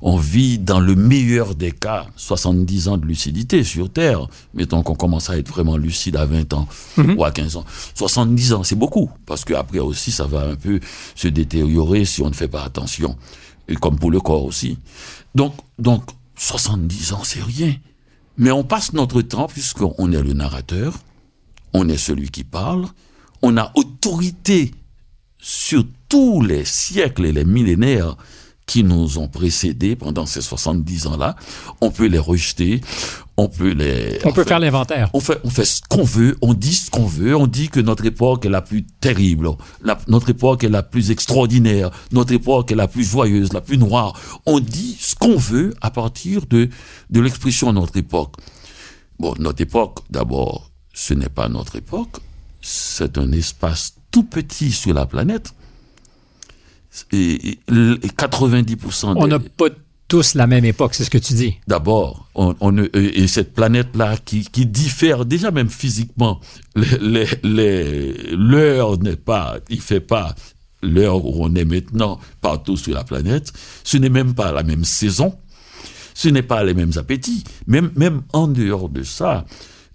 [0.06, 4.28] On vit dans le meilleur des cas 70 ans de lucidité sur Terre.
[4.54, 6.68] Mettons qu'on commence à être vraiment lucide à 20 ans
[7.16, 7.66] ou à 15 ans.
[7.96, 9.10] 70 ans, c'est beaucoup.
[9.26, 10.82] Parce qu'après aussi, ça va un peu
[11.16, 13.16] se détériorer si on ne fait pas attention.
[13.70, 14.78] Et comme pour le corps aussi.
[15.36, 16.04] Donc, donc
[16.36, 17.74] 70 ans, c'est rien.
[18.38, 21.00] Mais on passe notre temps, puisqu'on est le narrateur,
[21.72, 22.88] on est celui qui parle,
[23.42, 24.74] on a autorité
[25.38, 28.18] sur tous les siècles et les millénaires
[28.66, 31.36] qui nous ont précédés pendant ces 70 ans-là.
[31.82, 32.80] On peut les rejeter,
[33.36, 34.20] on peut les...
[34.24, 35.10] On peut faire l'inventaire.
[35.14, 37.80] on fait, on fait ce qu'on veut, on dit ce qu'on veut, on dit que
[37.82, 39.50] notre époque est la plus terrible,
[39.84, 43.78] la- notre époque est la plus extraordinaire, notre époque est la plus joyeuse, la plus
[43.78, 44.14] noire.
[44.46, 46.70] On dit ce qu'on veut à partir de,
[47.10, 48.36] de l'expression de notre époque.
[49.20, 52.18] Bon, notre époque, d'abord, ce n'est pas notre époque,
[52.62, 55.54] c'est un espace tout petit sur la planète.
[57.12, 57.60] Et, et-
[58.04, 59.66] et 90% On des- n'a pas
[60.08, 61.56] tous la même époque, c'est ce que tu dis.
[61.68, 66.40] D'abord, on, on et et cette planète-là qui, qui diffère déjà même physiquement,
[68.34, 70.36] l'heure n'est pas, il fait pas
[70.82, 73.52] l'heure où on est maintenant partout sur la planète.
[73.84, 75.36] Ce n'est même pas la même saison.
[76.16, 77.44] ce n'est pas les mêmes appétits.
[77.66, 79.46] Même, même en dehors de ça,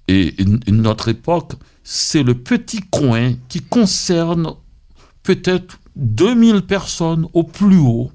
[0.09, 0.35] et
[0.67, 1.53] notre époque,
[1.85, 4.53] c'est le petit coin qui concerne
[5.29, 8.11] peut-être 2000 personnes au plus haut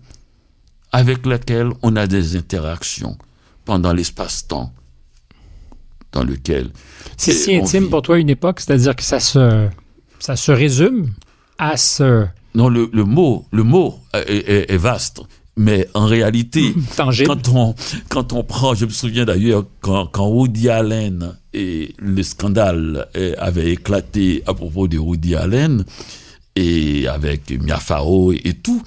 [0.92, 3.20] avec lesquelles on a des interactions
[3.66, 4.74] pendant l'espace-temps
[6.12, 6.72] dans lequel...
[7.16, 9.68] C'est si intime pour toi une époque, c'est-à-dire que ça se,
[10.18, 11.14] ça se résume
[11.60, 12.26] à ce...
[12.56, 15.22] Non, le, le mot, le mot est, est vaste.
[15.56, 17.76] Mais en réalité, quand on,
[18.10, 23.70] quand on prend, je me souviens d'ailleurs, quand, quand Woody Allen et le scandale avait
[23.72, 25.86] éclaté à propos de Woody Allen,
[26.56, 28.82] et avec Mia Farrow et, tout,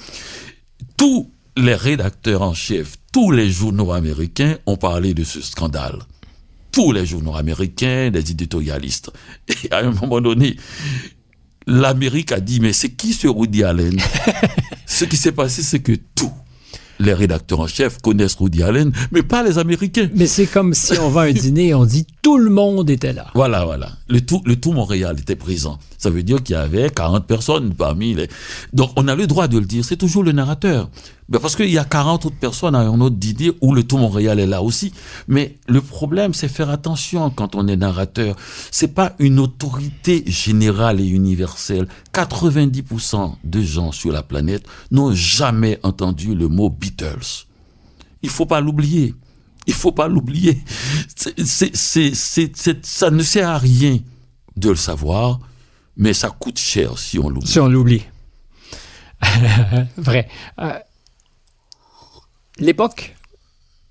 [0.97, 5.99] tous les rédacteurs en chef, tous les journaux américains ont parlé de ce scandale.
[6.73, 9.11] Tous les journaux américains, les éditorialistes.
[9.65, 10.57] Et à un moment donné,
[11.67, 13.99] l'Amérique a dit, mais c'est qui ce Woody Allen?
[14.89, 16.33] Ce qui s'est passé, c'est que tout
[16.99, 20.09] les rédacteurs en chef connaissent Woody Allen, mais pas les Américains.
[20.15, 22.89] Mais c'est comme si on va à un dîner et on dit tout le monde
[22.91, 23.31] était là.
[23.35, 23.93] Voilà, voilà.
[24.09, 25.79] Le tout, le tout Montréal était présent.
[25.99, 28.29] Ça veut dire qu'il y avait 40 personnes parmi les...
[28.73, 30.89] Donc on a le droit de le dire, c'est toujours le narrateur.
[31.33, 34.39] Parce qu'il y a 40 autres personnes à un autre dîner où le tout Montréal
[34.39, 34.93] est là aussi.
[35.27, 38.37] Mais le problème, c'est faire attention quand on est narrateur.
[38.71, 41.89] C'est pas une autorité générale et universelle.
[42.15, 47.47] 90% de gens sur la planète n'ont jamais entendu le mot Beatles.
[48.23, 49.15] Il faut pas l'oublier.
[49.67, 50.63] Il faut pas l'oublier.
[51.17, 53.99] ça ne sert à rien
[54.57, 55.41] de le savoir,
[55.97, 57.49] mais ça coûte cher si on l'oublie.
[57.49, 58.05] Si on l'oublie.
[59.97, 60.29] Vrai.
[60.61, 60.79] Euh,
[62.59, 63.15] L'époque,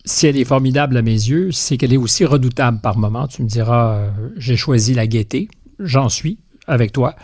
[0.06, 3.28] si elle est formidable à mes yeux, c'est qu'elle est aussi redoutable par moments.
[3.28, 7.16] Tu me diras, euh, j'ai choisi la gaieté, j'en suis avec toi.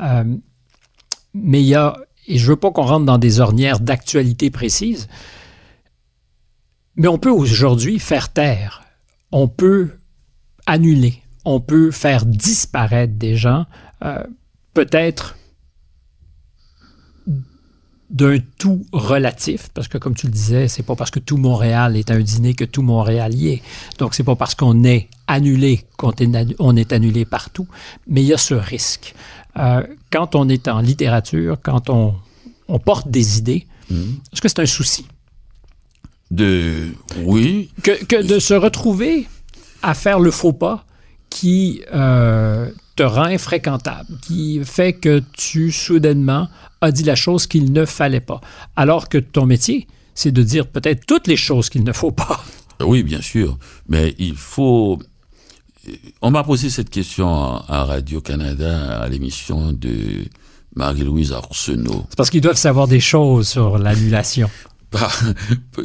[0.00, 0.24] Euh,
[1.34, 5.08] mais il y a, et je veux pas qu'on rentre dans des ornières d'actualité précise,
[6.96, 8.82] mais on peut aujourd'hui faire taire,
[9.32, 9.90] on peut
[10.66, 13.66] annuler, on peut faire disparaître des gens,
[14.04, 14.24] euh,
[14.74, 15.36] peut-être
[18.08, 21.96] d'un tout relatif, parce que comme tu le disais, c'est pas parce que tout Montréal
[21.96, 23.62] est un dîner que tout Montréal y est.
[23.98, 27.66] Donc c'est pas parce qu'on est annulé qu'on est, annulé partout,
[28.06, 29.14] mais il y a ce risque.
[29.58, 32.14] Euh, quand on est en littérature, quand on,
[32.68, 33.94] on porte des idées, mmh.
[34.32, 35.06] est-ce que c'est un souci?
[36.30, 37.70] De oui.
[37.82, 39.28] Que, que, de se retrouver
[39.82, 40.84] à faire le faux pas
[41.30, 46.48] qui euh, te rend infréquentable, qui fait que tu soudainement
[46.80, 48.40] a dit la chose qu'il ne fallait pas.
[48.74, 52.42] Alors que ton métier, c'est de dire peut-être toutes les choses qu'il ne faut pas.
[52.80, 53.58] Oui, bien sûr.
[53.88, 54.98] Mais il faut.
[56.20, 60.24] On m'a posé cette question à Radio-Canada à l'émission de
[60.74, 62.06] Marie-Louise Arsenault.
[62.10, 64.50] C'est parce qu'ils doivent savoir des choses sur l'annulation.
[64.92, 65.08] Bah,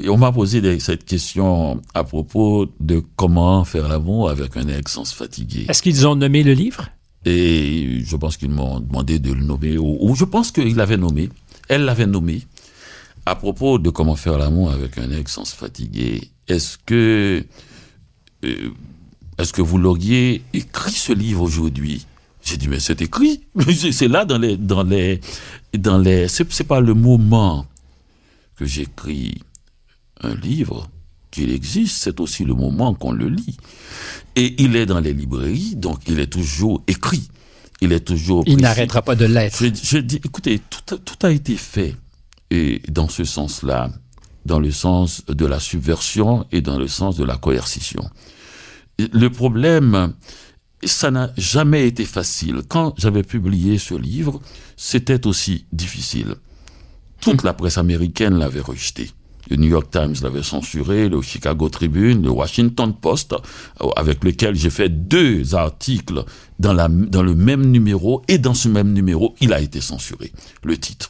[0.07, 5.05] on m'a posé cette question à propos de comment faire l'amour avec un ex sans
[5.05, 5.65] se fatiguer.
[5.69, 6.87] Est-ce qu'ils ont nommé le livre?
[7.25, 11.29] Et je pense qu'ils m'ont demandé de le nommer, ou, je pense qu'il l'avait nommé,
[11.69, 12.41] elle l'avait nommé,
[13.25, 16.29] à propos de comment faire l'amour avec un ex sans se fatiguer.
[16.47, 17.45] Est-ce que,
[18.43, 18.69] euh,
[19.37, 22.07] est-ce que vous l'auriez écrit ce livre aujourd'hui?
[22.43, 23.41] J'ai dit, mais c'est écrit.
[23.91, 25.21] c'est là dans les, dans les,
[25.77, 27.67] dans les, c'est pas le moment
[28.61, 29.41] que j'écris
[30.21, 30.87] un livre
[31.31, 33.57] qu'il existe, c'est aussi le moment qu'on le lit.
[34.35, 37.27] Et il est dans les librairies, donc il est toujours écrit.
[37.81, 38.43] Il est toujours.
[38.45, 39.57] Il n'arrêtera pas de l'être.
[39.59, 41.95] Je, dis, écoutez, tout, tout, a été fait
[42.51, 43.89] et dans ce sens-là,
[44.45, 48.07] dans le sens de la subversion et dans le sens de la coercition.
[48.99, 50.13] Le problème,
[50.83, 52.61] ça n'a jamais été facile.
[52.67, 54.39] Quand j'avais publié ce livre,
[54.77, 56.35] c'était aussi difficile.
[57.21, 59.11] Toute la presse américaine l'avait rejeté.
[59.49, 63.35] Le New York Times l'avait censuré, le Chicago Tribune, le Washington Post,
[63.95, 66.23] avec lequel j'ai fait deux articles
[66.59, 70.31] dans, la, dans le même numéro, et dans ce même numéro, il a été censuré,
[70.63, 71.09] le titre.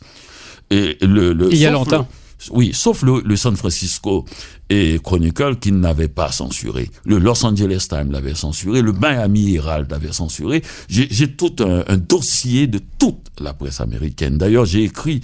[0.69, 2.07] Et le, le il y a longtemps.
[2.51, 4.25] oui, sauf le, le, San Francisco
[4.69, 6.89] et Chronicle qui n'avait pas censuré.
[7.05, 10.63] Le Los Angeles Times l'avait censuré, le Miami Herald l'avait censuré.
[10.87, 14.37] J'ai tout un, un, dossier de toute la presse américaine.
[14.37, 15.21] D'ailleurs, j'ai écrit,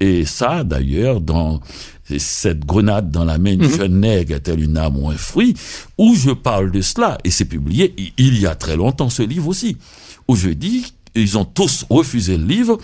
[0.00, 1.60] et ça d'ailleurs, dans
[2.16, 3.76] cette grenade dans la main du mhm.
[3.76, 5.54] jeune nègre est-elle une âme ou un fruit,
[5.98, 9.48] où je parle de cela, et c'est publié il y a très longtemps ce livre
[9.48, 9.76] aussi,
[10.26, 10.84] où je dis,
[11.14, 12.78] ils ont tous refusé le livre,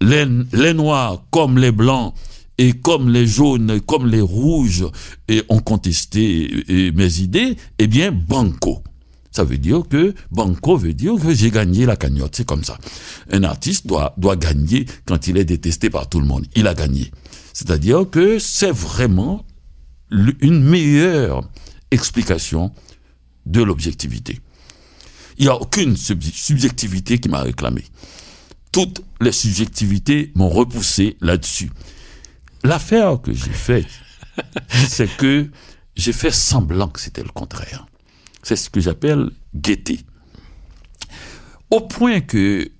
[0.00, 2.14] les, les noirs comme les blancs,
[2.58, 4.86] et comme les jaunes, comme les rouges,
[5.28, 6.64] et ont contesté
[6.94, 8.82] mes idées, eh bien, banco.
[9.32, 12.36] Ça veut dire que banco veut dire que j'ai gagné la cagnotte.
[12.36, 12.78] C'est comme ça.
[13.30, 16.46] Un artiste doit, doit gagner quand il est détesté par tout le monde.
[16.54, 17.10] Il a gagné.
[17.54, 19.44] C'est-à-dire que c'est vraiment
[20.10, 21.48] une meilleure
[21.90, 22.72] explication
[23.46, 24.40] de l'objectivité.
[25.38, 27.84] Il n'y a aucune subjectivité qui m'a réclamé.
[28.70, 31.70] Toutes les subjectivités m'ont repoussé là-dessus.
[32.64, 33.88] L'affaire que j'ai faite,
[34.88, 35.50] c'est que
[35.96, 37.86] j'ai fait semblant que c'était le contraire.
[38.42, 40.00] C'est ce que j'appelle gaieté.
[41.70, 42.70] Au point que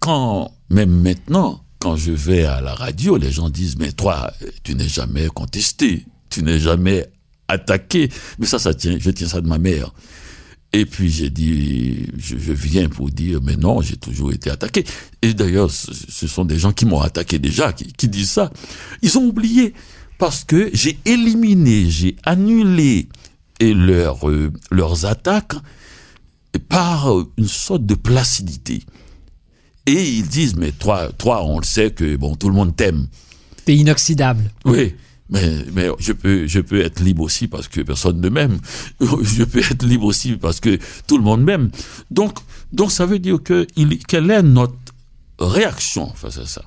[0.00, 4.74] quand, même maintenant, quand je vais à la radio, les gens disent, mais toi, tu
[4.74, 7.06] n'es jamais contesté, tu n'es jamais
[7.48, 8.08] attaqué.
[8.38, 9.92] Mais ça, ça tient, je tiens ça de ma mère.
[10.72, 14.84] Et puis j'ai dit, je, viens pour dire, mais non, j'ai toujours été attaqué.
[15.22, 18.50] Et d'ailleurs, ce, sont des gens qui m'ont attaqué déjà, qui, disent ça.
[19.00, 19.72] Ils ont oublié
[20.18, 23.08] parce que j'ai éliminé, j'ai annulé
[23.60, 25.54] et leur, euh, leurs attaques
[26.68, 28.82] par une sorte de placidité.
[29.86, 33.06] Et ils disent, mais toi, toi, on le sait que bon, tout le monde t'aime.
[33.64, 34.50] T'es inoxydable.
[34.64, 34.94] Oui.
[35.30, 38.58] Mais, mais je peux, je peux être libre aussi parce que personne ne m'aime.
[39.00, 41.70] Je peux être libre aussi parce que tout le monde m'aime.
[42.10, 42.38] Donc,
[42.72, 44.74] donc ça veut dire que il, quelle est notre
[45.38, 46.62] réaction face à ça?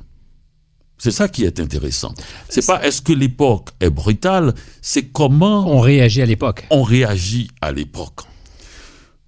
[0.97, 2.13] C'est ça qui est intéressant.
[2.49, 6.65] C'est pas est-ce que l'époque est brutale, c'est comment on réagit à l'époque.
[6.71, 8.21] On réagit à l'époque.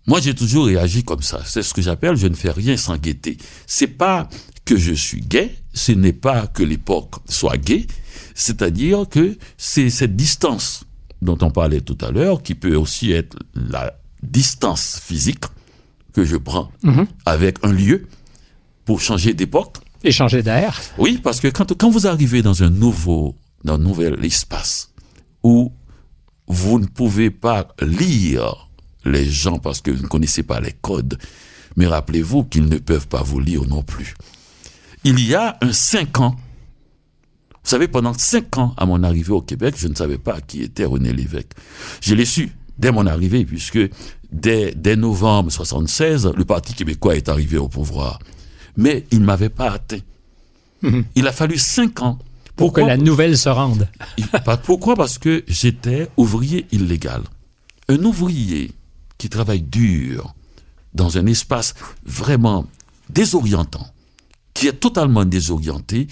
[0.08, 1.41] Moi, j'ai toujours réagi comme ça.
[1.45, 3.38] C'est ce que j'appelle je ne fais rien sans gaieté.
[3.67, 4.27] C'est pas
[4.65, 7.86] que je suis gay, ce n'est pas que l'époque soit gay,
[8.34, 10.86] c'est-à-dire que c'est cette distance
[11.21, 15.45] dont on parlait tout à l'heure, qui peut aussi être la distance physique
[16.13, 17.08] que je prends mhm.
[17.25, 18.08] avec un lieu
[18.86, 19.77] pour changer d'époque.
[20.03, 20.79] Et changer d'air.
[20.97, 24.93] Oui, parce que quand, quand vous arrivez dans un nouveau, dans un nouvel espace
[25.43, 25.71] où
[26.47, 28.69] vous ne pouvez pas lire
[29.05, 31.17] les gens parce que vous ne connaissez pas les codes,
[31.75, 34.15] mais rappelez-vous qu'ils ne peuvent pas vous lire non plus.
[35.03, 36.35] Il y a un cinq ans,
[37.63, 40.63] vous savez, pendant cinq ans, à mon arrivée au Québec, je ne savais pas qui
[40.63, 41.51] était René Lévesque.
[42.01, 43.79] Je l'ai su dès mon arrivée, puisque
[44.31, 48.19] dès, dès novembre 76, le Parti québécois est arrivé au pouvoir.
[48.80, 50.00] Mais il ne m'avait pas atteint.
[50.82, 51.04] Mhm.
[51.15, 52.18] Il a fallu cinq ans.
[52.56, 53.88] Pour que la nouvelle se rende.
[54.63, 54.96] Pourquoi?
[54.96, 57.24] Parce que j'étais ouvrier illégal.
[57.88, 58.72] Un ouvrier
[59.18, 60.34] qui travaille dur
[60.94, 61.74] dans un espace
[62.06, 62.65] vraiment
[63.10, 63.88] désorientant,
[64.54, 66.08] qui est totalement désorienté,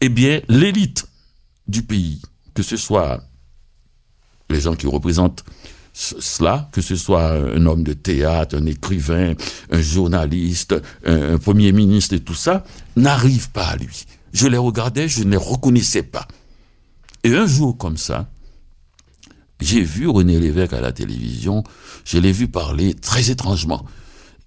[0.00, 1.06] eh bien, l'élite
[1.66, 2.20] du pays,
[2.54, 3.22] que ce soit
[4.50, 5.44] les gens qui représentent
[5.92, 9.34] cela, que ce soit un homme de théâtre, un écrivain,
[9.70, 10.74] un journaliste,
[11.04, 12.64] un, premier ministre et tout ça,
[12.96, 14.04] n'arrive pas à lui.
[14.32, 16.26] Je les regardais, je ne les reconnaissais pas.
[17.24, 18.28] Et un jour comme ça,
[19.60, 21.62] j'ai vu René Lévesque à la télévision,
[22.04, 23.84] je l'ai vu parler très étrangement.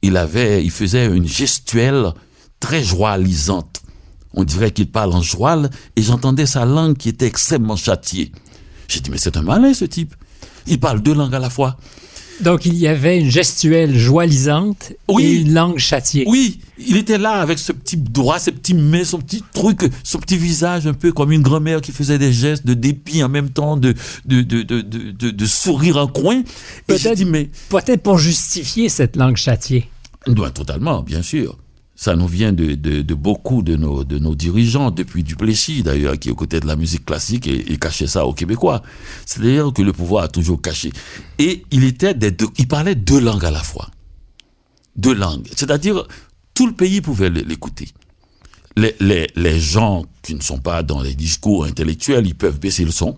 [0.01, 2.11] Il avait, il faisait une gestuelle
[2.59, 3.85] très joalisante
[4.35, 8.31] on dirait qu'il parle en joual, et j'entendais sa langue qui était extrêmement châtiée.
[8.87, 10.13] J'ai dit, mais c'est un malin ce type.
[10.67, 11.77] Il parle deux langues à la fois.
[12.41, 16.25] Donc il y avait une gestuelle joalisante et une langue châtiée.
[16.27, 20.19] Oui, il était là avec ce petit doigt, ses petits mains, son petit truc, son
[20.19, 23.49] petit visage un peu comme une grand-mère qui faisait des gestes de dépit en même
[23.49, 23.93] temps, de,
[24.25, 24.81] de, de, de,
[25.31, 26.43] de, sourire en coin.
[26.87, 27.49] Peut-être, mais...
[27.69, 29.89] peut-être pour justifier cette langue châtiée.
[30.53, 31.57] totalement, bien sûr.
[31.95, 36.33] Ça nous vient de, de, beaucoup de nos, de nos dirigeants, depuis Duplessis d'ailleurs, qui
[36.35, 38.83] côté de la musique classique et, et cachait ça aux Québécois.
[39.25, 40.91] C'est-à-dire que le pouvoir a toujours caché.
[41.39, 42.13] Et il était
[42.57, 43.89] il parlait deux langues à la fois.
[44.97, 45.47] Deux langues.
[45.55, 46.05] C'est-à-dire,
[46.53, 47.87] tout le pays pouvait l'écouter.
[48.75, 52.83] Les, les, les gens qui ne sont pas dans les discours intellectuels, ils peuvent baisser
[52.83, 53.17] le son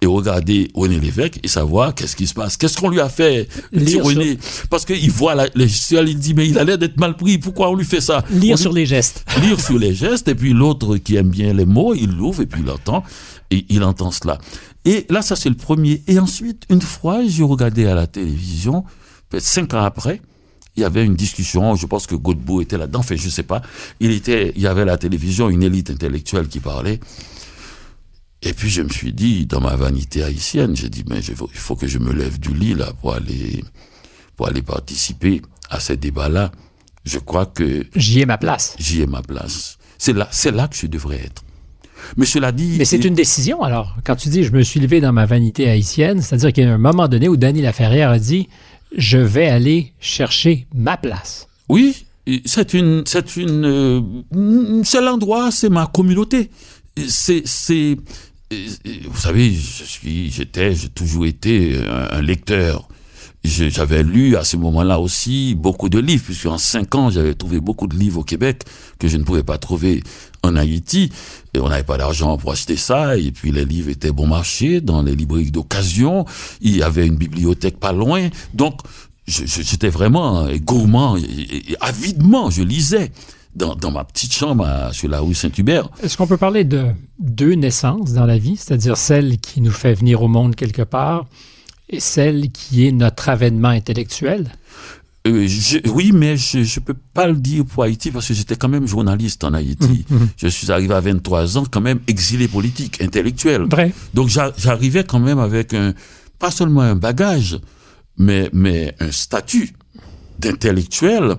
[0.00, 2.56] et regarder René Lévesque et savoir qu'est-ce qui se passe.
[2.56, 4.38] Qu'est-ce qu'on lui a fait, petit René
[4.70, 7.70] Parce qu'il voit la, les il dit, mais il a l'air d'être mal pris, pourquoi
[7.70, 8.24] on lui fait ça?
[8.30, 9.24] Lire sur les gestes.
[9.42, 12.46] Lire sur les gestes, et puis l'autre qui aime bien les mots, il l'ouvre et
[12.46, 13.04] puis il entend,
[13.50, 14.38] et il entend cela.
[14.84, 16.02] Et là, ça c'est le premier.
[16.06, 18.84] Et ensuite, une fois, j'ai regardé à la télévision,
[19.38, 20.22] cinq ans après,
[20.76, 23.60] il y avait une discussion, je pense que Godbout était là-dedans, enfin je sais pas,
[23.98, 27.00] il était, il y avait à la télévision une élite intellectuelle qui parlait,
[28.42, 31.76] et puis je me suis dit, dans ma vanité haïtienne, j'ai dit, mais il faut
[31.76, 33.62] que je me lève du lit là pour aller,
[34.36, 36.50] pour aller participer à ces débats-là.
[37.04, 38.74] Je crois que j'y ai ma place.
[38.78, 39.78] J'y ai ma place.
[39.98, 41.42] C'est là, c'est là que je devrais être.
[42.16, 42.76] Mais cela dit.
[42.78, 43.96] Mais c'est une décision alors.
[44.04, 46.72] Quand tu dis je me suis levé dans ma vanité haïtienne, c'est-à-dire qu'il y a
[46.72, 48.48] un moment donné où Danny Laferrière a dit
[48.96, 51.48] je vais aller chercher ma place.
[51.68, 52.06] Oui,
[52.44, 56.50] c'est une, c'est une, euh, c'est l'endroit, c'est ma communauté.
[57.08, 57.96] C'est, c'est,
[58.50, 62.88] vous savez, je suis, j'étais, j'ai toujours été un, lecteur.
[63.44, 67.60] j'avais lu à ce moment-là aussi beaucoup de livres, puisque en cinq ans, j'avais trouvé
[67.60, 68.64] beaucoup de livres au Québec
[68.98, 70.02] que je ne pouvais pas trouver
[70.42, 71.12] en Haïti.
[71.54, 73.16] Et on n'avait pas d'argent pour acheter ça.
[73.16, 76.24] Et puis les livres étaient bon marché dans les librairies d'occasion.
[76.60, 78.30] Il y avait une bibliothèque pas loin.
[78.52, 78.80] Donc,
[79.28, 83.12] j'étais vraiment gourmand et, avidement, je lisais.
[83.54, 85.88] Dans, dans, ma petite chambre à, sur la rue Saint-Hubert.
[86.02, 86.86] Est-ce qu'on peut parler de
[87.18, 91.26] deux naissances dans la vie, c'est-à-dire celle qui nous fait venir au monde quelque part
[91.88, 94.52] et celle qui est notre avènement intellectuel?
[95.26, 95.46] Euh,
[95.92, 98.86] oui, mais je ne peux pas le dire pour Haïti parce que j'étais quand même
[98.86, 100.06] journaliste en Haïti.
[100.08, 100.28] Mmh, mmh.
[100.36, 103.66] Je suis arrivé à 23 ans, quand même exilé politique, intellectuel.
[103.70, 103.92] Vrai.
[104.14, 105.92] Donc j'arrivais quand même avec un,
[106.38, 107.58] pas seulement un bagage,
[108.16, 109.74] mais, mais un statut
[110.38, 111.36] d'intellectuel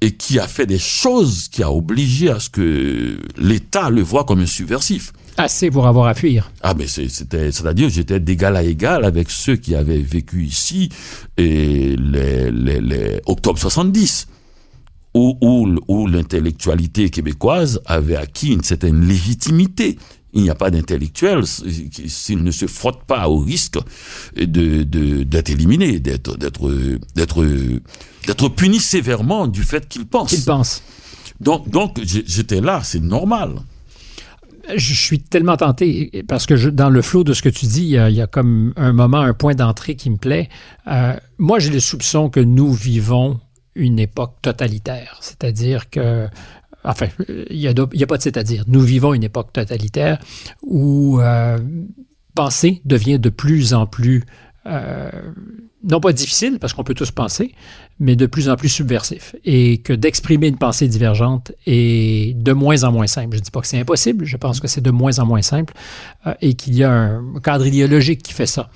[0.00, 4.24] et qui a fait des choses qui a obligé à ce que l'État le voit
[4.24, 5.12] comme un subversif.
[5.38, 6.50] Assez pour avoir à fuir.
[6.62, 10.88] Ah, mais c'était, c'est-à-dire, j'étais d'égal à égal avec ceux qui avaient vécu ici
[11.36, 14.28] et les, les, les octobre 70,
[15.14, 19.98] où, où, où l'intellectualité québécoise avait acquis une certaine légitimité.
[20.32, 23.78] Il n'y a pas d'intellectuel s'il ne se frotte pas au risque
[24.36, 26.70] de, d'être éliminé, d'être, d'être,
[27.14, 27.46] d'être,
[28.26, 30.30] d'être puni sévèrement du fait qu'il pense.
[30.30, 30.82] Qu'il pense.
[31.40, 33.62] Donc, donc, j'étais là, c'est normal
[34.74, 38.12] je suis tellement tenté parce que dans le flot de ce que tu dis, il
[38.12, 40.48] y, a, comme un moment, un point d'entrée qui me plaît.
[40.88, 43.40] Euh, moi, j'ai le soupçon que nous vivons
[43.74, 46.28] une époque totalitaire, c'est-à-dire que
[46.86, 47.08] Enfin,
[47.50, 48.64] il n'y a, pas de c'est-à-dire.
[48.68, 50.18] Nous vivons une époque totalitaire
[50.62, 51.58] où euh,
[52.34, 54.24] penser devient de plus en plus
[54.66, 55.10] euh,
[55.84, 57.54] non pas difficile, parce qu'on peut tous penser,
[58.00, 59.36] mais de plus en plus subversif.
[59.44, 63.36] Et que d'exprimer une pensée divergente est de moins en moins simple.
[63.36, 65.42] Je ne dis pas que c'est impossible, je pense que c'est de moins en moins
[65.42, 65.74] simple
[66.26, 68.70] euh, et qu'il y a un cadre idéologique qui fait ça.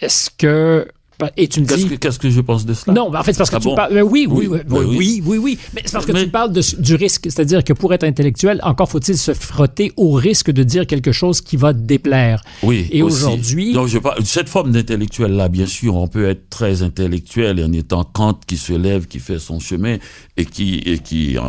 [0.00, 0.88] Est-ce que
[1.36, 1.98] et tu me dis.
[1.98, 2.94] Qu'est-ce que je pense de cela?
[2.94, 3.94] Non, en fait, c'est parce que ah tu parles.
[3.94, 7.24] Ben oui, oui, oui, oui, oui, oui, Mais c'est parce que tu parles du risque.
[7.24, 11.40] C'est-à-dire que pour être intellectuel, encore faut-il se frotter au risque de dire quelque chose
[11.40, 12.42] qui va déplaire.
[12.62, 12.88] Oui.
[12.90, 13.72] Et aujourd'hui.
[13.72, 18.04] Donc, je parle, cette forme d'intellectuel-là, bien sûr, on peut être très intellectuel en étant
[18.04, 19.96] Kant qui se lève, qui fait son chemin
[20.36, 21.40] et qui, et qui euh,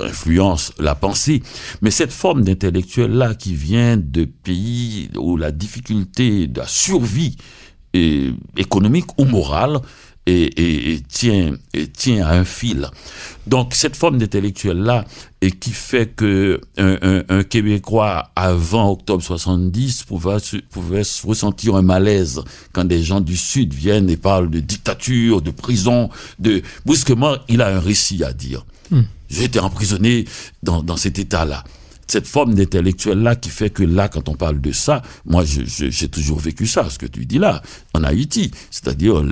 [0.00, 1.42] influence la pensée.
[1.82, 7.36] Mais cette forme d'intellectuel-là qui vient de pays où la difficulté de la survie
[8.56, 9.80] économique ou morale
[10.26, 12.88] et, tient, et tient à un fil.
[13.46, 15.04] Donc cette forme d'intellectuel-là,
[15.42, 20.36] et qui fait que un, Québécois avant octobre 70 pouvait,
[20.70, 22.42] pouvait ressentir un malaise
[22.72, 27.60] quand des gens du Sud viennent et parlent de dictature, de prison, de brusquement il
[27.60, 28.64] a un récit à dire.
[28.90, 29.02] Hmm.
[29.28, 30.24] J'ai été emprisonné
[30.62, 31.64] dans, dans cet état-là
[32.06, 36.38] cette forme d'intellectuel-là qui fait que là, quand on parle de ça, moi, j'ai toujours
[36.38, 37.62] vécu ça, ce que tu dis là,
[37.94, 39.22] en Haïti, c'est-à-dire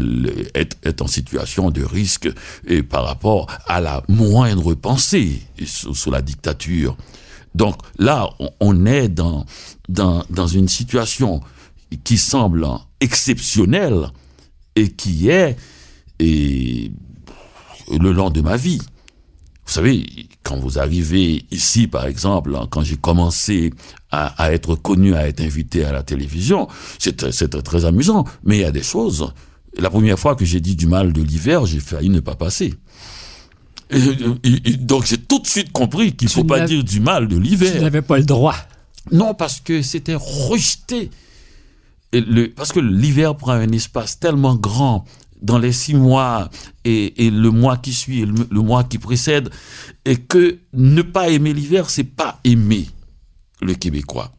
[0.55, 2.29] être, en situation de risque
[2.67, 6.97] et par rapport à la moindre pensée sous, la dictature.
[7.55, 9.47] Donc là, on, est dans,
[9.89, 11.41] dans, dans une situation
[12.05, 12.67] qui semble
[13.01, 14.09] exceptionnelle
[14.77, 15.57] et qui est
[16.19, 16.91] et,
[17.91, 18.81] le long de ma vie.
[19.65, 20.05] Vous savez,
[20.43, 23.73] quand vous arrivez ici, par exemple, hein, quand j'ai commencé
[24.11, 28.25] à, être connu, à être invité à la télévision, c'était très amusant.
[28.45, 29.33] Mais il y a des choses.
[29.79, 32.75] La première fois que j'ai dit du mal de l'hiver, j'ai failli ne pas passer.
[34.81, 37.73] donc j'ai tout de suite compris qu'il ne faut pas dire du mal de l'hiver.
[37.73, 38.57] Tu n'avais pas le droit.
[39.11, 41.11] Non, parce que c'était rejeté.
[42.13, 45.07] le, parce que l'hiver prend un espace tellement grand
[45.43, 46.49] dans les six mois
[46.85, 49.51] et, le mois qui suit, le, mois qui précède,
[50.05, 52.89] et que ne pas aimer l'hiver, c'est pas aimer
[53.61, 54.33] le Québécois.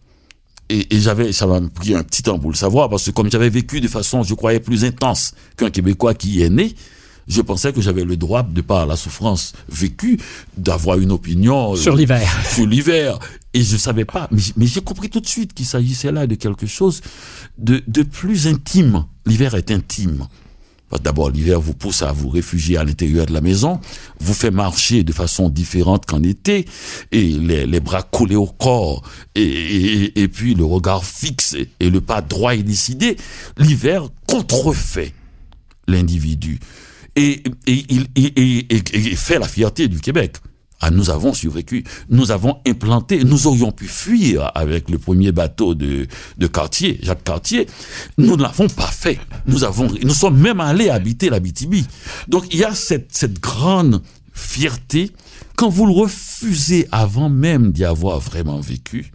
[0.70, 3.50] Et, j'avais, ça m'a pris un petit temps pour le savoir, parce que comme j'avais
[3.50, 6.74] vécu de façon, je croyais, plus intense qu'un Québécois qui y est né,
[7.28, 10.20] je pensais que j'avais le droit, de par la souffrance vécue,
[10.58, 12.30] d'avoir une opinion euh, sur l'hiver.
[12.54, 13.20] Sur l'hiver.
[13.54, 16.66] Et je savais pas, mais, j'ai compris tout de suite qu'il s'agissait là de quelque
[16.66, 17.02] chose
[17.58, 19.06] de, de plus intime.
[19.26, 20.28] L'hiver est intime.
[21.02, 23.80] D'abord, l'hiver vous pousse à vous réfugier à l'intérieur de la maison,
[24.20, 26.66] vous fait marcher de façon différente qu'en été,
[27.12, 29.04] et les, bras collés au corps,
[29.36, 33.18] et, puis le regard fixe et le pas droit et décidé.
[33.58, 35.14] L'hiver contrefait
[35.88, 36.60] l'individu
[37.16, 40.38] et, et fait la fierté du Québec.
[40.86, 45.76] Ah, nous avons survécu, nous avons implanté, nous aurions pu fuir avec le premier bateau
[45.76, 46.08] de,
[46.38, 47.68] de Cartier, Jacques Cartier.
[48.18, 49.18] Nous ne l'avons pas fait.
[49.46, 51.76] Nous avons, nous sommes même allés habiter la BTB.
[52.28, 54.02] Donc il y a cette, cette grande
[54.34, 55.12] fierté
[55.56, 59.14] quand vous le refusez avant même d'y avoir vraiment vécu.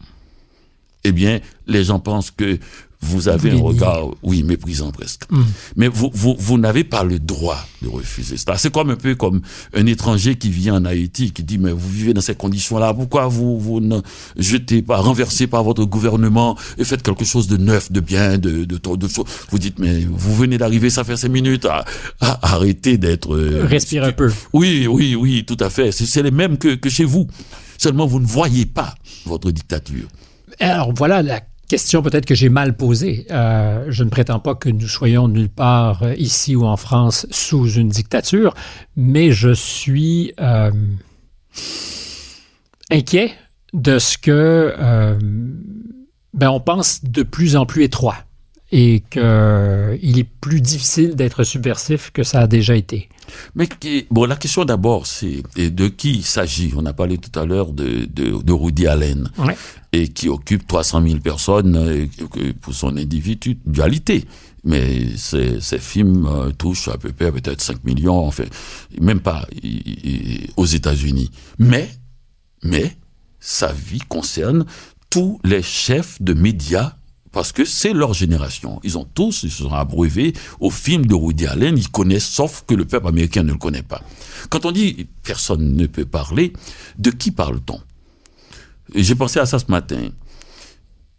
[1.04, 2.58] Eh bien, les gens pensent que
[3.00, 5.22] vous avez un regard, oui, méprisant presque.
[5.30, 5.42] Mm.
[5.76, 8.56] Mais vous, vous, vous n'avez pas le droit de refuser ça.
[8.58, 9.40] C'est comme un peu comme
[9.74, 13.28] un étranger qui vient en Haïti, qui dit, mais vous vivez dans ces conditions-là, pourquoi
[13.28, 14.00] vous, vous ne
[14.36, 18.64] jetez pas, renversez pas votre gouvernement et faites quelque chose de neuf, de bien, de,
[18.64, 19.06] de, de,
[19.50, 21.84] Vous dites, mais vous venez d'arriver, ça fait cinq minutes, à,
[22.20, 23.34] à arrêter d'être...
[23.34, 24.32] Euh, Respire un peu.
[24.52, 25.92] Oui, oui, oui, tout à fait.
[25.92, 27.28] C'est les mêmes que, que chez vous.
[27.78, 28.94] Seulement, vous ne voyez pas
[29.24, 30.08] votre dictature.
[30.60, 33.26] Alors voilà la question peut-être que j'ai mal posée.
[33.30, 37.26] Euh, je ne prétends pas que nous soyons nulle part euh, ici ou en France
[37.30, 38.54] sous une dictature,
[38.96, 40.70] mais je suis euh,
[42.90, 43.32] inquiet
[43.74, 44.74] de ce que
[46.32, 48.16] ben, on pense de plus en plus étroit
[48.70, 53.08] et qu'il est plus difficile d'être subversif que ça a déjà été.
[53.54, 53.68] Mais
[54.10, 56.72] bon, la question d'abord, c'est de qui il s'agit?
[56.76, 59.30] On a parlé tout à l'heure de, de, de, Rudy Allen,
[59.92, 62.06] et qui occupe 300 000 personnes euh,
[62.60, 64.24] pour son individualité.
[64.64, 68.44] Mais ces, ces films euh, touchent à peu près peut-être 5 millions, enfin,
[69.00, 69.46] même pas
[70.56, 71.30] aux États-Unis.
[71.58, 71.88] Mais,
[72.62, 72.96] mais,
[73.40, 74.66] sa vie concerne
[75.10, 76.97] tous les chefs de médias
[77.32, 78.80] parce que c'est leur génération.
[78.84, 82.64] Ils ont tous, ils se sont abreuvés au film de Woody Allen, ils connaissent, sauf
[82.66, 84.02] que le peuple américain ne le connaît pas.
[84.50, 86.52] Quand on dit personne ne peut parler,
[86.98, 87.80] de qui parle-t-on?
[88.94, 90.08] J'ai pensé à ça ce matin.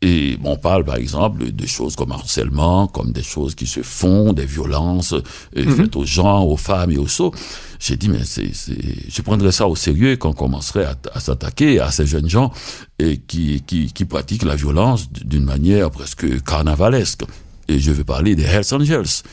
[0.01, 4.31] Et on parle par exemple de choses comme harcèlement, comme des choses qui se font,
[4.31, 5.21] des violences euh,
[5.55, 5.75] mhm.
[5.75, 7.33] faites aux gens, aux femmes et aux sots.
[7.79, 11.91] J'ai dit mais c'est, je prendrais ça au sérieux quand on commencerait à, s'attaquer à
[11.91, 12.51] ces jeunes gens
[12.97, 17.23] et qui, qui, qui pratiquent la violence d'une manière presque carnavalesque.
[17.67, 19.23] Et je veux parler des Hells Angels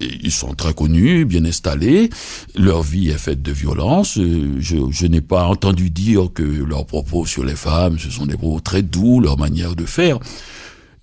[0.00, 2.10] ils sont très connus, bien installés.
[2.56, 4.18] Leur vie est faite de violence.
[4.18, 8.26] Euh, je, je n'ai pas entendu dire que leurs propos sur les femmes, ce sont
[8.26, 10.18] des propos très doux, leur manière de faire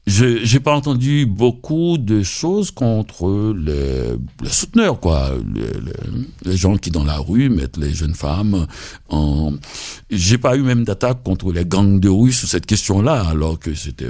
[0.08, 6.78] je n'ai pas entendu beaucoup de choses contre les, les souteneurs, quoi, les, les, gens
[6.78, 8.68] qui dans la rue mettent les jeunes femmes
[9.10, 9.52] en.
[10.10, 13.76] J'ai pas eu même d'attaque contre les gangs de rue sur cette question-là, alors que
[13.76, 14.08] c'était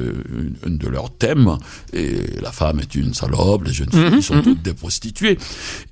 [0.63, 1.57] un de leurs thèmes.
[1.93, 4.43] Et la femme est une salope, les jeunes filles mhm, sont mhm.
[4.43, 5.39] toutes des prostituées.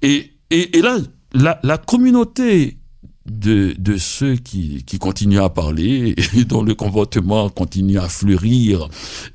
[0.03, 0.99] Et, et, et là,
[1.33, 2.77] la, la communauté
[3.25, 8.89] de, de ceux qui, qui continuent à parler et dont le comportement continue à fleurir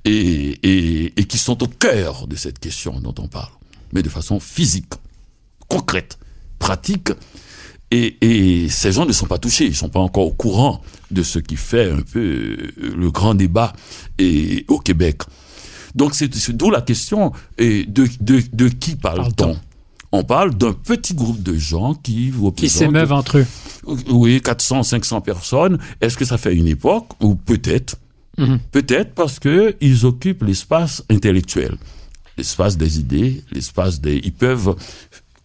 [0.04, 3.52] et, et, et qui sont au cœur de cette question dont on parle,
[3.92, 4.92] mais de façon physique,
[5.68, 6.18] concrète,
[6.58, 7.10] pratique.
[7.92, 10.80] Et, et, ces gens ne sont pas touchés, ils sont pas encore au courant
[11.10, 13.72] de ce qui fait un peu le grand débat
[14.18, 15.22] et, au Québec.
[15.96, 17.84] Donc c'est d'où la question de,
[18.20, 19.58] de, de qui parle-t-on?
[20.12, 23.46] On parle d'un petit groupe de gens qui Qui s'émeuvent entre eux.
[24.08, 25.78] Oui, 400, 500 personnes.
[26.00, 27.96] Est-ce que ça fait une époque Ou peut-être?
[28.38, 28.58] Mhm.
[28.72, 31.76] Peut-être parce que ils occupent l'espace intellectuel,
[32.36, 34.20] l'espace des idées, l'espace des.
[34.24, 34.74] Ils peuvent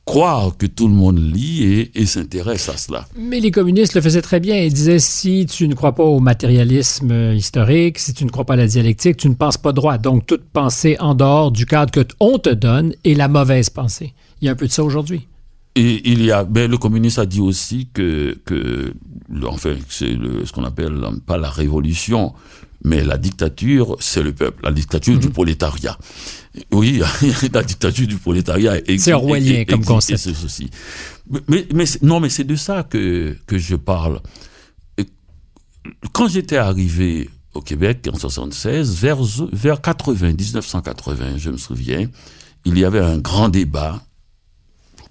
[0.06, 3.06] croire que tout le monde lit et, et s'intéresse à cela.
[3.18, 4.56] Mais les communistes le faisaient très bien.
[4.58, 8.54] Ils disaient si tu ne crois pas au matérialisme historique, si tu ne crois pas
[8.54, 9.98] à la dialectique, tu ne penses pas droit.
[9.98, 14.14] Donc toute pensée en dehors du cadre que on te donne est la mauvaise pensée.
[14.42, 15.28] Il y a un peu de ça aujourd'hui.
[15.76, 18.94] Et il y a, ben, le communiste a dit aussi que, que
[19.46, 20.16] enfin, c'est
[20.46, 22.34] ce qu'on appelle pas la révolution,
[22.86, 25.34] mais la dictature, c'est le peuple, la dictature du mhm.
[25.34, 25.98] prolétariat.
[26.72, 27.02] Oui,
[27.54, 28.76] la dictature du prolétariat.
[28.98, 30.20] C'est orwellien comme concept.
[30.20, 30.70] C'est ceci.
[31.50, 34.22] Mais, mais, non, mais c'est de ça que, que je parle.
[36.14, 39.18] Quand j'étais arrivé au Québec en 76, vers,
[39.52, 42.08] vers 80, 1980, je me souviens,
[42.66, 44.04] il y avait un grand débat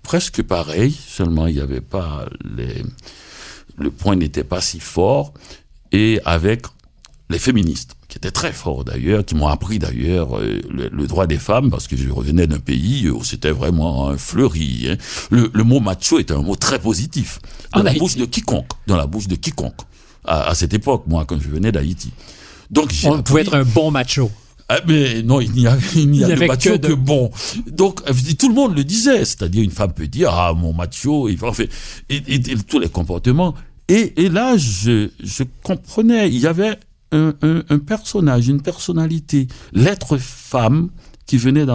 [0.04, 2.26] presque pareil, seulement il n'y avait pas
[2.56, 2.84] les,
[3.78, 5.34] le point n'était pas si fort,
[5.90, 6.66] et avec
[7.30, 11.38] les féministes, qui étaient très forts d'ailleurs, qui m'ont appris d'ailleurs euh, le, droit des
[11.38, 14.88] femmes, parce que je revenais d'un pays où c'était vraiment un fleuri.
[14.90, 14.96] Hein.
[15.30, 17.40] Le, le, mot macho était un mot très positif,
[17.72, 19.80] dans la bouche de quiconque, dans la bouche de quiconque,
[20.24, 22.12] à, à cette époque, moi, quand je venais d'Haïti.
[22.70, 24.30] Donc, On pouvait être un bon macho.
[24.68, 27.30] Ah, mais non, il n'y a, il n'y a de que, bon.
[27.70, 28.02] Donc,
[28.38, 29.24] tout le monde le disait.
[29.24, 31.70] C'est-à-dire, une femme peut dire, ah, mon macho, il fait,
[32.08, 33.54] et, et, tous les comportements.
[33.88, 36.78] Et, et là, je, je comprenais, il y avait
[37.12, 40.90] un, un, un personnage, une personnalité, l'être femme
[41.26, 41.66] qui venait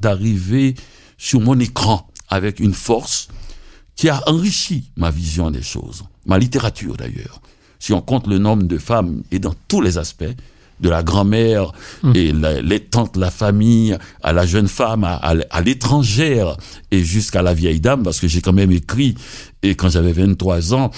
[0.00, 0.74] d'arriver
[1.16, 3.28] sur mon écran avec une force
[3.96, 7.40] qui a enrichi ma vision des choses, ma littérature d'ailleurs.
[7.78, 10.24] Si on compte le nombre de femmes et dans tous les aspects,
[10.84, 11.72] de la grand-mère
[12.02, 12.12] hum.
[12.14, 12.32] et
[12.62, 16.56] les tantes, la famille, à la jeune femme, à, l'étrangère
[16.90, 19.14] et jusqu'à la vieille dame, parce que j'ai quand même écrit,
[19.62, 20.90] et quand j'avais 23 ans,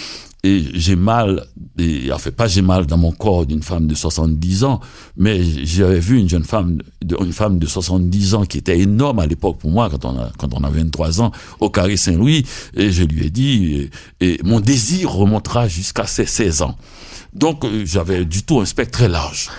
[0.43, 1.47] et j'ai mal,
[1.79, 4.81] et, enfin pas j'ai mal dans mon corps d'une femme de 70 ans,
[5.17, 9.27] mais j'avais vu une jeune femme, une femme de 70 ans qui était énorme à
[9.27, 12.91] l'époque pour moi quand on a quand on a 23 ans au carré Saint-Louis, et
[12.91, 16.77] je lui ai dit, et, mon désir remontera jusqu'à ses 16 ans.
[17.33, 19.51] Donc euh, j'avais du tout un spectre très large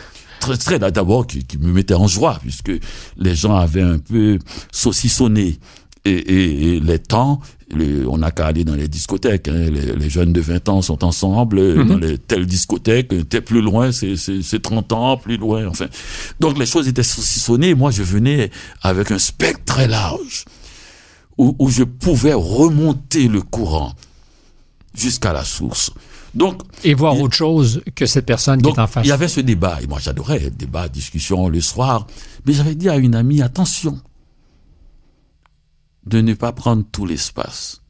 [0.55, 2.71] très, très d'abord qui, qui, me mettait en joie puisque
[3.17, 4.39] les gens avaient un peu
[4.71, 5.59] saucissonné
[6.05, 7.41] et, et, et les temps
[8.07, 9.47] on n'a qu'à aller dans les discothèques.
[9.47, 9.69] Hein.
[9.69, 11.87] Les, jeunes de 20 ans sont ensemble euh, mhm.
[11.87, 13.11] dans les telles discothèques.
[13.29, 15.67] T'es plus loin, c'est 30 ans, plus loin.
[15.67, 15.87] Enfin,
[16.39, 17.73] donc les choses étaient saucissonnées.
[17.73, 20.45] Moi, je venais avec un spectre très large
[21.37, 23.93] où, où je pouvais remonter le courant
[24.95, 25.91] jusqu'à la source.
[26.35, 29.05] Donc, et voir autre chose que cette personne qui est en face.
[29.05, 32.07] Il y avait ce débat, et moi j'adorais débat, discussion le soir,
[32.45, 33.99] mais j'avais dit à une amie, attention,
[36.05, 37.81] de ne pas prendre tout l'espace.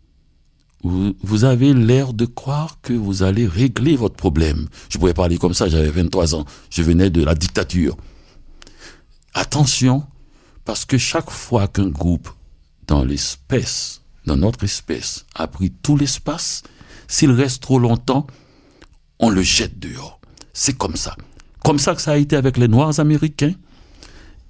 [0.83, 4.69] Vous, avez l'air de croire que vous allez régler votre problème.
[4.89, 6.45] Je pouvais parler comme ça, j'avais 23 ans.
[6.69, 7.97] Je venais de la dictature.
[9.33, 10.03] Attention,
[10.65, 12.29] parce que chaque fois qu'un groupe
[12.87, 16.63] dans l'espèce, dans notre espèce, a pris tout l'espace,
[17.07, 18.27] s'il reste trop longtemps,
[19.19, 20.19] on le jette dehors.
[20.53, 21.15] C'est comme ça.
[21.63, 23.53] Comme ça que ça a été avec les Noirs américains.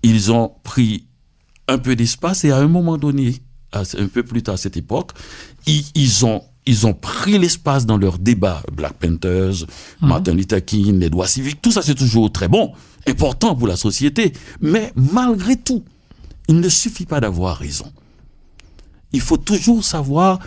[0.04, 1.08] Ils ont pris
[1.68, 3.36] un peu d'espace et à un moment donné,
[3.74, 5.12] un peu plus tard à cette époque,
[5.66, 8.62] ils, ont ils ont pris l'espace dans leurs débats.
[8.72, 9.66] Black Panthers,
[10.02, 10.10] mhm.
[10.10, 12.74] Martin Luther King, les droits civiques, tout ça c'est toujours très bon,
[13.08, 14.34] important pour la société.
[14.62, 15.84] Mais malgré tout,
[16.48, 17.92] il ne suffit pas d'avoir raison.
[19.12, 20.40] Il faut toujours savoir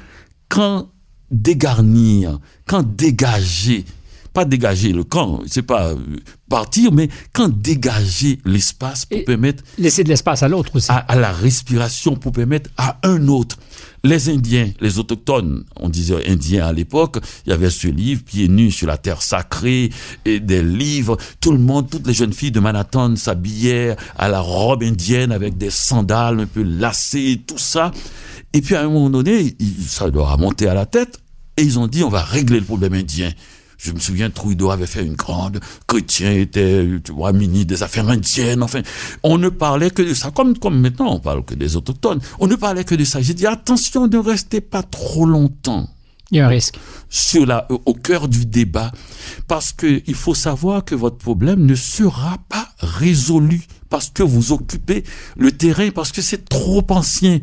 [0.48, 0.88] quand
[1.30, 3.84] dégarnir, quand dégager
[4.32, 5.96] pas dégager le camp, c'est pas euh,
[6.48, 9.64] partir, mais quand dégager l'espace pour permettre...
[9.78, 10.90] Laisser de l'espace à l'autre aussi.
[10.90, 13.56] À, la respiration pour permettre à un autre.
[14.04, 18.48] Les Indiens, les autochtones, on disait Indiens à l'époque, il y avait ce livre, Pieds
[18.48, 19.90] nus sur la terre sacrée,
[20.24, 24.40] et des livres, tout le monde, toutes les jeunes filles de Manhattan s'habillaient à la
[24.40, 27.90] robe indienne avec des sandales un peu lacées, tout ça.
[28.52, 31.20] Et puis à un moment donné, ça leur a monté à la tête,
[31.56, 33.30] et ils ont dit, on va régler le problème indien.
[33.82, 38.08] Je me souviens, Trudeau avait fait une grande, Chrétien était, tu vois, ministre des Affaires
[38.08, 38.82] indiennes, enfin.
[39.22, 42.20] On ne parlait que de ça, comme, comme maintenant on parle que des autochtones.
[42.40, 43.22] On ne parlait que de ça.
[43.22, 45.88] J'ai dit, attention, ne restez pas trop longtemps.
[46.30, 46.78] Il y a un risque.
[47.08, 48.92] Sur la, au cœur du débat.
[49.48, 54.52] Parce que il faut savoir que votre problème ne sera pas résolu parce que vous
[54.52, 55.04] occupez
[55.36, 57.40] le terrain, parce que c'est trop ancien.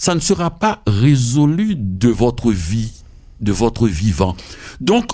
[0.00, 2.92] Ça ne sera pas résolu de votre vie,
[3.40, 4.34] de votre vivant.
[4.80, 5.12] Donc,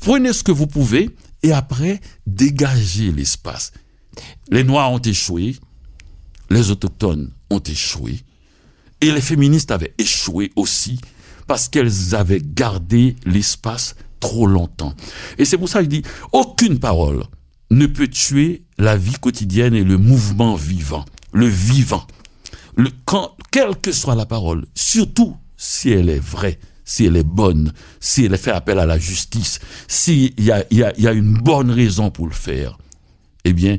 [0.00, 1.10] Prenez ce que vous pouvez
[1.42, 3.72] et après, dégagez l'espace.
[4.50, 5.56] Les Noirs ont échoué,
[6.50, 8.20] les Autochtones ont échoué,
[9.00, 11.00] et les féministes avaient échoué aussi
[11.46, 14.94] parce qu'elles avaient gardé l'espace trop longtemps.
[15.38, 17.24] Et c'est pour ça que je dis, aucune parole
[17.70, 22.06] ne peut tuer la vie quotidienne et le mouvement vivant, le vivant.
[22.76, 27.22] Le, quand, quelle que soit la parole, surtout si elle est vraie, si elle est
[27.22, 31.70] bonne, si elle fait appel à la justice, s'il y a, y, a, une bonne
[31.70, 32.78] raison pour le faire,
[33.44, 33.78] eh bien,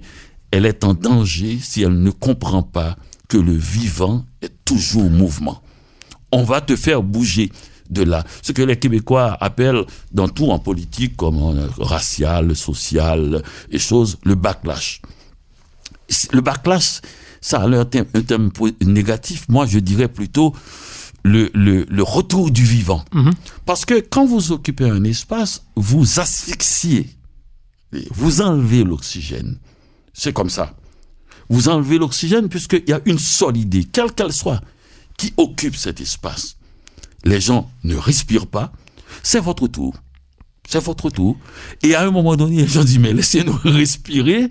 [0.51, 2.95] elle est en danger si elle ne comprend pas
[3.27, 5.61] que le vivant est toujours mouvement.
[6.31, 7.51] On va te faire bouger
[7.89, 8.23] de là.
[8.43, 14.19] Ce que les Québécois appellent dans tout en politique, comme en racial, social et choses,
[14.23, 15.01] le backlash.
[16.31, 17.01] Le backlash,
[17.43, 19.45] ça a un terme négatif.
[19.49, 20.55] Moi, je dirais plutôt
[21.23, 23.03] le, le, le retour du vivant.
[23.13, 23.33] Mhm.
[23.65, 27.09] Parce que quand vous occupez un espace, vous asphyxiez,
[28.11, 29.59] vous enlevez l'oxygène.
[30.13, 30.73] C'est comme ça.
[31.49, 34.61] Vous enlevez l'oxygène puisqu'il y a une seule idée, quelle qu'elle soit,
[35.17, 36.55] qui occupe cet espace.
[37.25, 38.71] Les gens ne respirent pas.
[39.21, 39.93] C'est votre tour.
[40.67, 41.37] C'est votre tour.
[41.83, 44.49] Et à un moment donné, les gens disent, mais laissez-nous respirer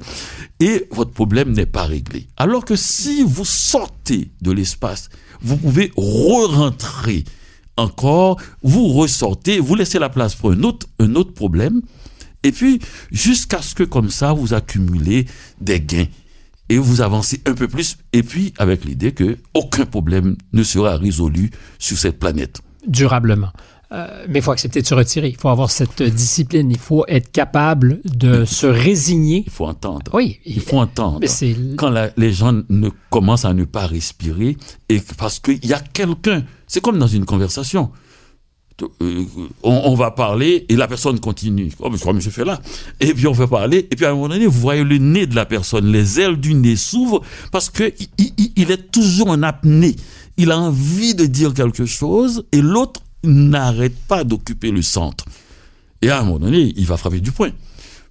[0.60, 2.28] et votre problème n'est pas réglé.
[2.36, 5.08] Alors que si vous sortez de l'espace
[5.42, 7.24] vous pouvez re-rentrer
[7.76, 11.82] encore, vous ressortez, vous laissez la place pour un autre, un autre problème,
[12.42, 15.26] et puis jusqu'à ce que comme ça, vous accumulez
[15.60, 16.06] des gains
[16.68, 20.96] et vous avancez un peu plus, et puis avec l'idée que aucun problème ne sera
[20.96, 22.60] résolu sur cette planète.
[22.86, 23.52] Durablement.
[23.92, 25.28] Euh, mais il faut accepter de se retirer.
[25.28, 26.70] Il faut avoir cette discipline.
[26.70, 29.44] Il faut être capable de se résigner.
[29.46, 30.10] Il faut entendre.
[30.14, 30.40] Oui.
[30.46, 31.20] Il faut entendre.
[31.76, 34.56] Quand les gens ne commencent à ne pas respirer,
[34.88, 37.90] et parce qu'il y a quelqu'un, c'est comme dans une conversation.
[39.02, 39.24] Euh,
[39.62, 42.60] on, va parler et la personne continue, comme, comme je fais là.
[43.00, 45.26] Et puis on va parler, et puis à un moment donné, vous voyez le nez
[45.26, 47.20] de la personne, les ailes du nez s'ouvrent
[47.52, 49.94] parce que il est toujours en apnée.
[50.38, 55.24] Il a envie de dire quelque chose et l'autre n'arrête pas d'occuper le centre.
[56.00, 57.50] Et à un moment donné, il va frapper du poing.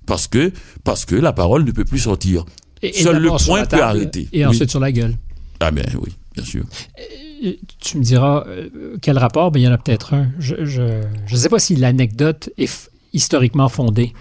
[0.06, 0.52] Parce que,
[0.84, 2.46] parce que la parole ne peut plus sortir.
[2.82, 4.28] Et, et Seul le d'abord sur point peut arrêter.
[4.34, 4.46] Et Oui.
[4.46, 5.16] ensuite sur la gueule.
[5.60, 6.64] Ah ben oui, bien sûr.
[7.44, 10.30] Euh, Tu me diras euh, quel rapport, ben, il y en a peut-être un.
[10.40, 14.14] Je ne je, je sais pas si l'anecdote est historiquement fondée.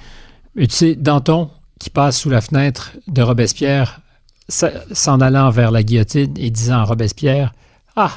[0.56, 4.00] Mais tu sais, Danton, qui passe sous la fenêtre de Robespierre,
[4.48, 7.52] s'en allant vers la guillotine et disant à Robespierre
[7.96, 8.12] Ah,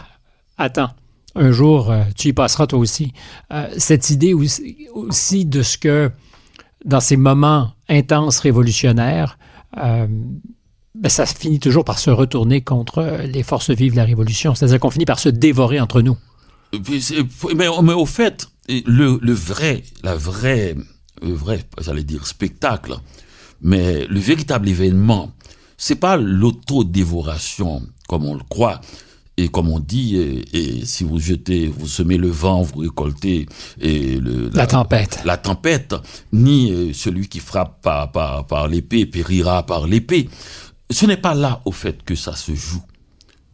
[0.58, 0.90] attends,
[1.36, 3.14] un jour, euh, tu y passeras toi aussi.
[3.52, 6.12] Euh, cette idée aussi, de ce que,
[6.86, 9.38] dans ces moments intenses révolutionnaires,
[9.78, 10.08] euh,
[10.96, 14.54] ben, ça finit toujours par se retourner contre les forces vives de la Révolution.
[14.54, 16.18] C'est-à-dire qu'on finit par se dévorer entre nous.
[17.56, 20.76] Mais, au fait, le, le vrai, la vraie,
[21.22, 22.96] le vrai, j'allais dire spectacle,
[23.62, 25.32] mais le véritable événement,
[25.78, 28.82] c'est pas l'autodévoration comme on le croit
[29.38, 30.18] et comme on dit.
[30.18, 30.44] Et,
[30.80, 33.48] et si vous jetez, vous semez le vent, vous récoltez
[33.82, 35.20] et le, La tempête.
[35.26, 35.96] la tempête,
[36.32, 40.30] ni euh, celui qui frappe par, par, par l'épée périra par l'épée.
[40.90, 42.84] Ce n'est pas là, au fait, que ça se joue.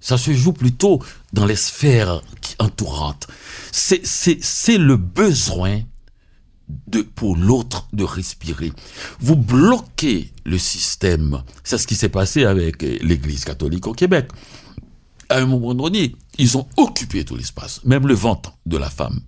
[0.02, 1.00] Ça se joue plutôt
[1.34, 3.28] dans les sphères qui- entourantes.
[3.72, 5.82] C'est, c'est, c'est le besoin
[6.88, 8.72] de, pour l'autre de respirer.
[9.20, 11.44] Vous bloquez le système.
[11.64, 14.30] C'est ce qui s'est passé avec euh, l'Église catholique au Québec.
[15.30, 19.20] À un moment donné, ils ont occupé tout l'espace, même le ventre de la femme.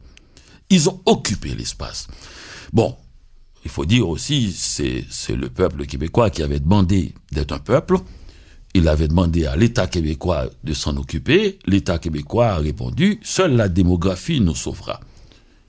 [0.69, 2.07] Ils ont occupé l'espace.
[2.73, 2.95] Bon,
[3.63, 7.97] il faut dire aussi, c'est, le peuple québécois qui avait demandé d'être un peuple.
[8.73, 11.59] Il avait demandé à l'État québécois de s'en occuper.
[11.65, 14.99] L'État québécois a répondu, seule la démographie nous sauvera.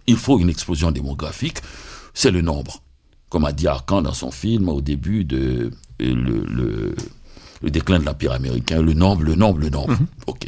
[0.07, 1.59] Il faut une explosion démographique,
[2.15, 2.83] c'est le nombre.
[3.29, 5.71] Comme a dit Arcan dans son film au début de
[6.01, 6.95] euh, le, le,
[7.63, 9.97] le déclin de l'Empire américain, le nombre, le nombre, le nombre.
[10.27, 10.47] OK.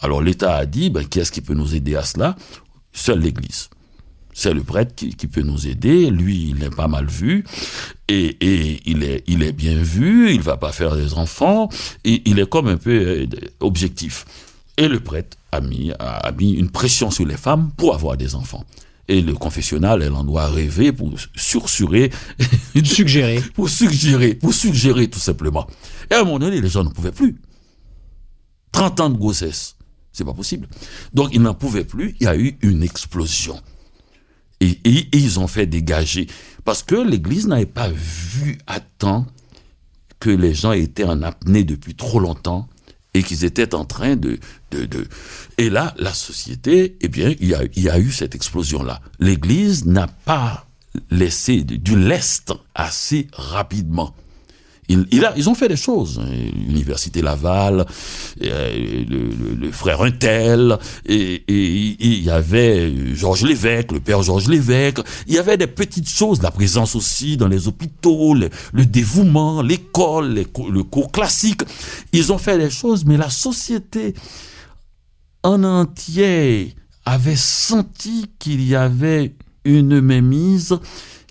[0.00, 2.36] Alors l'État a dit, ben, qui est-ce qui peut nous aider à cela?
[2.92, 3.70] Seule l'Église.
[4.32, 6.10] C'est le prêtre qui, qui peut nous aider.
[6.10, 7.44] Lui, il est pas mal vu.
[8.06, 10.30] Et, et il, est, il est bien vu.
[10.30, 11.70] Il va pas faire des enfants.
[12.04, 13.26] Et il est comme un peu euh,
[13.60, 14.26] objectif.
[14.76, 18.18] Et le prêtre a mis, a, a mis une pression sur les femmes pour avoir
[18.18, 18.66] des enfants.
[19.08, 22.10] Et le confessionnal, elle en doit rêver pour sursurer,
[22.84, 23.40] Suggéré.
[23.54, 25.66] pour suggérer, pour suggérer tout simplement.
[26.10, 27.36] Et à un moment donné, les gens ne pouvaient plus.
[28.72, 29.76] 30 ans de grossesse,
[30.12, 30.68] c'est pas possible.
[31.14, 33.60] Donc ils n'en pouvaient plus, il y a eu une explosion.
[34.60, 36.26] Et, et- et ils ont fait dégager.
[36.64, 39.26] Parce que l'Église n'avait pas vu à temps
[40.18, 42.66] que les gens étaient en apnée depuis trop longtemps
[43.16, 44.38] et qu'ils étaient en train de,
[44.70, 45.06] de, de...
[45.58, 49.00] Et là, la société, eh bien, il y a, il y a eu cette explosion-là.
[49.20, 50.66] L'Église n'a pas
[51.10, 54.14] laissé du lest assez rapidement.
[54.88, 56.20] Il, il a, ils ont fait des choses.
[56.68, 57.84] L'université Laval,
[58.42, 64.48] euh, le, le- le frère Untel, et, il y avait Georges Lévesque, le père Georges
[64.48, 64.98] Lévesque.
[65.26, 69.60] Il y avait des petites choses, la présence aussi dans les hôpitaux, le, le dévouement,
[69.62, 71.62] l'école, le cours classique.
[72.12, 74.14] Ils ont fait des choses, mais la société
[75.42, 76.74] en entier
[77.04, 79.34] avait senti qu'il y avait
[79.64, 80.76] une mémise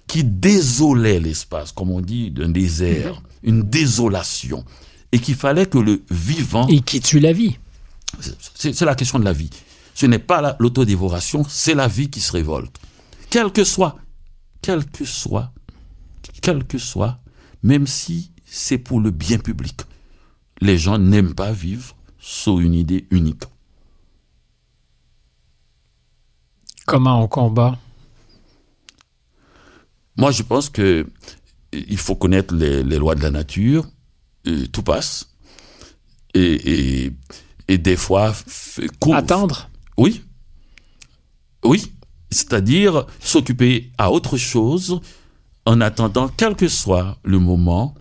[0.07, 4.65] qui désolait l'espace, comme on dit, d'un désert, une désolation,
[5.11, 7.57] et qu'il fallait que le vivant, Et qui tue la vie.
[8.55, 9.49] c'est la question de la vie.
[9.93, 12.75] Ce n'est pas la- l'autodévoration, c'est la vie qui se révolte.
[13.29, 13.97] Quel que soit,
[14.61, 15.51] quel que soit,
[16.41, 17.19] quel que soit,
[17.63, 19.81] même si c'est pour le bien public,
[20.61, 23.43] les gens n'aiment pas vivre sous une idée unique.
[26.85, 27.77] Comment on combat?
[30.17, 31.07] Moi, je pense que
[31.73, 33.85] il faut connaître les, les lois de la nature.
[34.47, 35.29] euh, tout passe.
[36.33, 36.41] Et,
[37.05, 37.11] et,
[37.67, 38.33] et des fois,
[38.99, 40.21] cour- Attendre Oui.
[41.63, 41.91] Oui.
[42.31, 44.99] C'est-à-dire s'occuper à autre chose
[45.65, 47.95] en attendant, quel que soit le moment,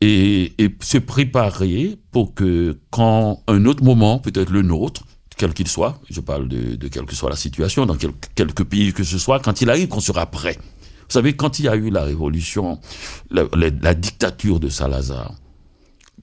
[0.00, 5.04] et, et se préparer pour que quand un autre moment, peut-être le nôtre,
[5.36, 8.62] quel qu'il soit, je parle de, de quelle que soit la situation, dans quel- quelque
[8.62, 10.58] pays que ce soit, quand il arrive, qu'on sera prêt.
[11.02, 12.80] Vous savez, quand il y a eu la révolution,
[13.30, 15.34] la, la- la dictature de Salazar,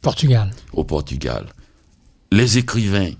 [0.01, 0.51] Portugal.
[0.73, 1.47] au Portugal.
[2.31, 3.11] Les écrivains,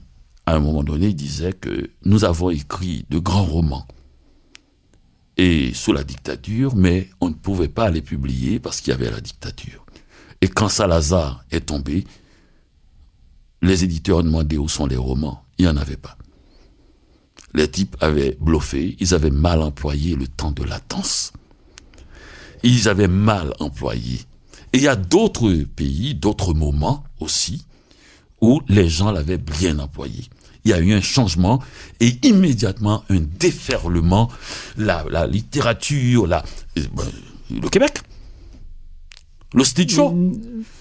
[0.46, 3.88] à un moment donné, disaient que nous avons écrit de grands romans
[5.38, 9.10] et sous la dictature, mais on ne pouvait pas les publier parce qu'il y avait
[9.12, 9.86] la dictature.
[10.42, 12.06] Et quand Salazar est tombé,
[13.62, 15.44] les éditeurs demandaient où sont les romans.
[15.58, 16.18] Il n'y en avait pas.
[17.54, 21.34] Les types avaient bluffé, ils avaient mal employé le temps de latence.
[22.64, 24.20] Ils avaient mal employé.
[24.74, 27.66] Et il y a d'autres pays, d'autres moments aussi,
[28.42, 30.26] où les gens l'avaient bien employé.
[30.66, 31.62] Il y a eu un changement
[32.00, 34.30] et immédiatement un déferlement.
[34.78, 36.44] La, la littérature, la,
[36.78, 36.84] euh,
[37.50, 38.00] le Québec.
[39.54, 40.14] Le show.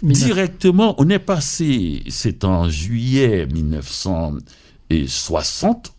[0.02, 5.94] Directement, on est passé, c'est en juillet 1960.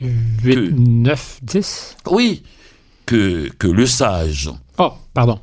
[0.00, 2.42] 8, 9, 10 Oui,
[3.04, 4.50] que, que le sage.
[4.78, 5.40] Oh, pardon.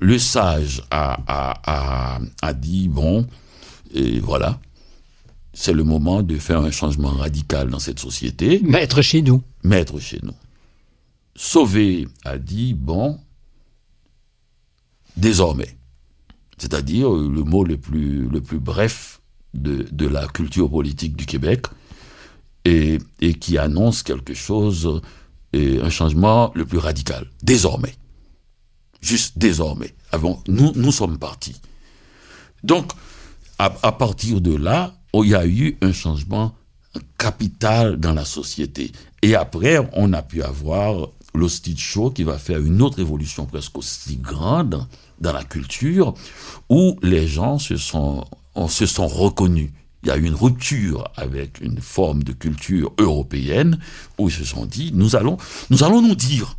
[0.00, 3.26] Le sage a, a, a, a dit bon,
[3.92, 4.58] et voilà,
[5.52, 8.60] c'est le moment de faire un changement radical dans cette société.
[8.62, 9.42] Maître chez nous.
[9.62, 10.34] Maître chez nous.
[11.36, 13.18] Sauvé a dit bon,
[15.16, 15.76] désormais,
[16.58, 19.20] c'est-à-dire le mot le plus, le plus bref
[19.54, 21.66] de, de la culture politique du Québec,
[22.64, 25.02] et, et qui annonce quelque chose,
[25.52, 27.94] et un changement le plus radical, désormais.
[29.00, 29.94] Juste désormais.
[30.12, 31.60] Avant, nous, nous sommes partis.
[32.62, 32.92] Donc,
[33.58, 36.54] à, partir de là, il y a eu un changement
[37.18, 38.92] capital dans la société.
[39.22, 43.76] Et après, on a pu avoir l'hostie show qui va faire une autre évolution presque
[43.78, 44.86] aussi grande
[45.20, 46.14] dans la culture,
[46.70, 48.24] où les gens se sont,
[48.54, 49.70] on se sont reconnus.
[50.02, 53.78] Il y a eu une rupture avec une forme de culture européenne
[54.16, 55.36] où ils se sont dit nous allons
[55.68, 56.56] nous allons nous dire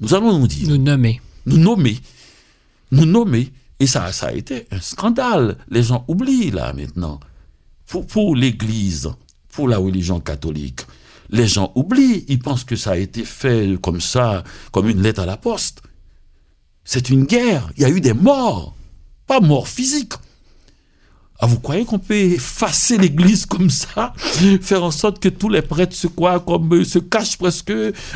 [0.00, 1.22] nous allons nous dire Nous nommer.
[1.46, 1.98] Nous nommer.
[2.90, 3.52] Nous nommer.
[3.78, 5.58] Et ça a été un scandale.
[5.68, 7.20] Les gens oublient là maintenant.
[7.86, 9.10] Pour, pour l'église
[9.48, 10.82] pour la religion catholique
[11.30, 12.24] les gens oublient.
[12.28, 15.82] Ils pensent que ça a été fait comme ça comme une lettre à la poste.
[16.84, 17.70] C'est une guerre.
[17.76, 18.74] Il y a eu des morts.
[19.26, 20.14] Pas morts physiques
[21.38, 24.12] ah, vous croyez qu'on peut effacer l'église comme ça,
[24.62, 27.72] faire en sorte que tous les prêtres se croient comme se cachent presque,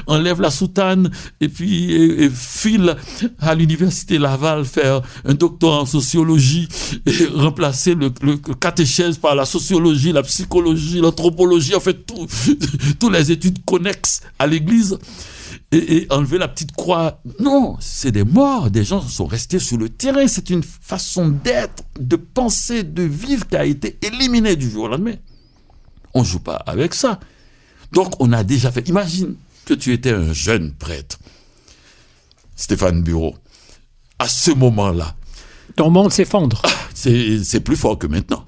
[0.06, 1.10] enlèvent la soutane
[1.40, 2.96] et puis et, et filent
[3.38, 6.68] à l'université Laval faire un doctorat en sociologie
[7.06, 12.26] et remplacer le, le catéchèse par la sociologie, la psychologie, l'anthropologie, en fait tout,
[12.98, 14.98] toutes les études connexes à l'église
[15.72, 17.20] et, et, enlever la petite croix.
[17.38, 18.70] Non, c'est des morts.
[18.70, 20.26] Des gens sont restés sur le terrain.
[20.26, 24.88] C'est une façon d'être, de penser, de vivre qui a été éliminée du jour au
[24.88, 25.14] lendemain.
[26.14, 27.20] On joue pas avec ça.
[27.92, 28.88] Donc, on a déjà fait.
[28.88, 31.18] Imagine que tu étais un jeune prêtre,
[32.56, 33.36] Stéphane Bureau.
[34.18, 35.14] À ce moment-là.
[35.76, 36.60] Ton monde s'effondre.
[36.94, 38.44] C'est plus fort que maintenant.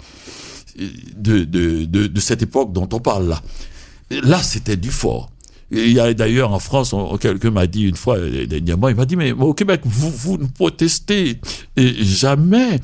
[1.17, 3.41] De, de, de, de cette époque dont on parle là.
[4.11, 5.31] Là, c'était du fort.
[5.75, 9.07] Il y a d'ailleurs en France, quelqu'un m'a dit une fois, euh, dernièrement, il m'a
[9.07, 11.41] dit, mais au Québec, vous, vous ne protestez
[11.77, 12.79] jamais.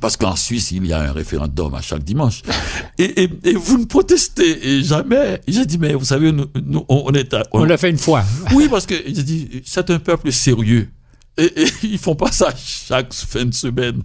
[0.00, 2.42] Parce qu'en Suisse, il y a un référendum à chaque dimanche.
[2.98, 5.40] Et, et, et vous ne protestez jamais.
[5.46, 7.98] J'ai dit, mais vous savez, nous, nous on est à, On, on l'a fait une
[7.98, 8.24] fois.
[8.54, 10.88] Oui, parce que j'ai dit, c'est un peuple sérieux.
[11.36, 14.02] Et, et, ils font pas ça chaque fin de semaine.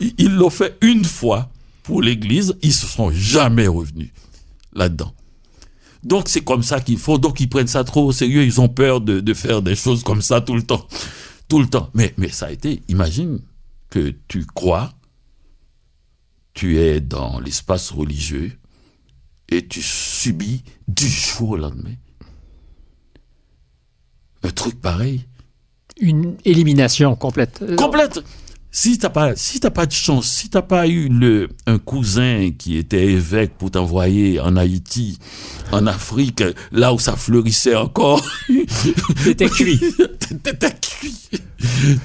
[0.00, 1.50] Ils, ils l'ont fait une fois
[1.82, 2.54] pour l'Église.
[2.62, 4.10] Ils se sont jamais revenus
[4.74, 5.12] là-dedans.
[6.02, 7.18] Donc c'est comme ça qu'il faut.
[7.18, 8.44] Donc ils prennent ça trop au sérieux.
[8.44, 10.86] Ils ont peur de, de, faire des choses comme ça tout le temps,
[11.48, 11.90] tout le temps.
[11.94, 12.82] Mais mais ça a été.
[12.88, 13.40] Imagine
[13.90, 14.92] que tu crois,
[16.54, 18.52] tu es dans l'espace religieux
[19.48, 21.94] et tu subis du jour au lendemain
[24.42, 25.26] un truc pareil.
[26.00, 27.62] Une élimination complète.
[27.76, 28.20] Complète
[28.72, 32.50] si t'as pas si t'as pas de chance si t'as pas eu le un cousin
[32.56, 35.18] qui était évêque pour t'envoyer en Haïti
[35.72, 36.42] en Afrique
[36.72, 38.24] là où ça fleurissait encore.
[39.24, 39.80] T'étais cuit.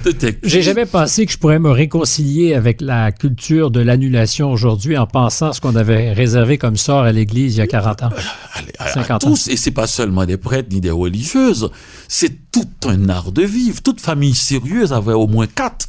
[0.04, 0.42] T'étais cuit.
[0.44, 5.08] J'ai jamais pensé que je pourrais me réconcilier avec la culture de l'annulation aujourd'hui en
[5.08, 8.10] pensant ce qu'on avait réservé comme sort à l'église il y a 40 ans.
[8.54, 9.52] Allez, à, 50 à tous ans.
[9.52, 11.70] et c'est pas seulement des prêtres ni des religieuses
[12.08, 13.82] c'est tout un art de vivre.
[13.82, 15.88] Toute famille sérieuse avait au moins quatre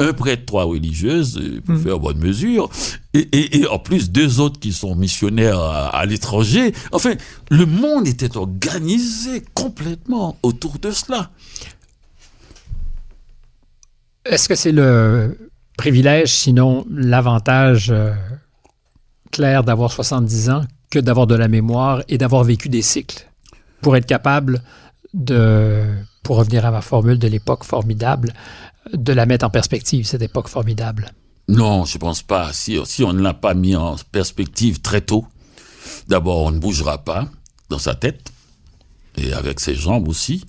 [0.00, 1.82] un prêtre, trois religieuses, pour mmh.
[1.82, 2.68] faire bonne mesure,
[3.14, 6.72] et, et, et, en plus deux autres qui sont missionnaires à, à l'étranger.
[6.92, 7.14] Enfin,
[7.50, 11.30] le monde était organisé complètement autour de cela.
[14.24, 18.12] Est-ce que c'est le privilège, sinon l'avantage euh,
[19.32, 23.26] clair d'avoir 70 ans que d'avoir de la mémoire et d'avoir vécu des cycles
[23.80, 24.62] pour être capable
[25.14, 25.82] de,
[26.22, 28.34] pour revenir à ma formule de l'époque formidable,
[28.92, 31.12] de la mettre en perspective, cette époque formidable?
[31.48, 32.52] Non, je pense pas.
[32.52, 35.26] Si, si on ne l'a pas mis en perspective très tôt,
[36.08, 37.28] d'abord, on ne bougera pas
[37.68, 38.32] dans sa tête,
[39.16, 40.44] et avec ses jambes aussi,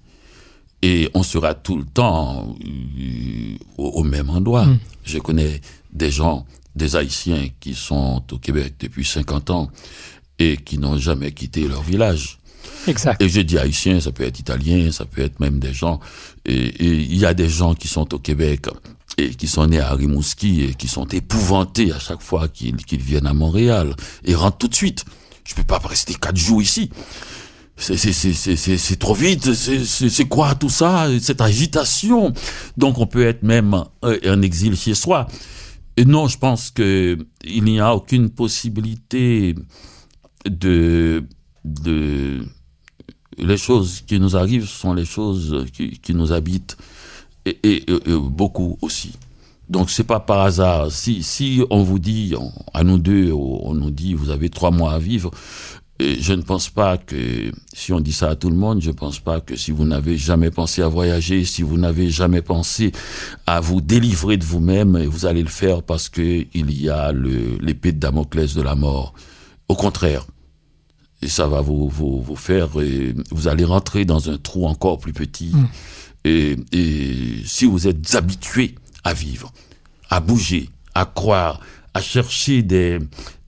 [0.82, 4.65] et on sera tout le temps euh, au, au, même endroit.
[4.65, 4.79] Mm.
[5.03, 5.61] Je connais
[5.91, 9.69] des gens, des Haïtiens qui sont au Québec depuis 50 ans
[10.39, 12.39] et qui n'ont jamais quitté leur village.
[12.88, 13.21] Exact.
[13.21, 15.99] Et je dis haïtien, ça peut être italien, ça peut être même des gens.
[16.45, 18.67] Et il y a des gens qui sont au Québec
[19.17, 23.27] et qui sont nés à Rimouski et qui sont épouvantés à chaque fois qu'ils viennent
[23.27, 25.05] à Montréal et rentrent tout de suite.
[25.43, 26.89] Je peux pas rester quatre jours ici.
[27.77, 32.32] C'est trop vite, c'est quoi tout ça, cette agitation
[32.77, 35.27] Donc on peut être même en exil chez soi.
[35.97, 39.55] Et non, je pense que il n'y a aucune possibilité
[40.45, 41.25] de,
[41.65, 42.45] de
[43.38, 46.77] les choses qui nous arrivent sont les choses qui, nous habitent
[47.45, 47.86] et, et,
[48.17, 49.13] beaucoup aussi.
[49.69, 50.91] Donc c'est pas par hasard.
[50.91, 52.36] Si si on vous dit
[52.73, 55.32] à nous deux, on nous dit vous avez trois mois à vivre,
[56.19, 58.95] je ne pense pas que si on dit ça à tout le monde, je ne
[58.95, 62.91] pense pas que si vous n'avez jamais pensé à voyager, si vous n'avez jamais pensé
[63.45, 67.91] à vous délivrer de vous-même, vous allez le faire parce que il y a l'épée
[67.91, 69.13] de Damoclès de la mort.
[69.67, 70.25] Au contraire,
[71.22, 74.99] et ça va vous, vous, vous faire, et vous allez rentrer dans un trou encore
[74.99, 75.51] plus petit.
[75.53, 75.67] Mm.
[76.24, 79.51] Et, et si vous êtes habitué à vivre,
[80.09, 81.59] à bouger, à croire,
[81.93, 82.99] à chercher des,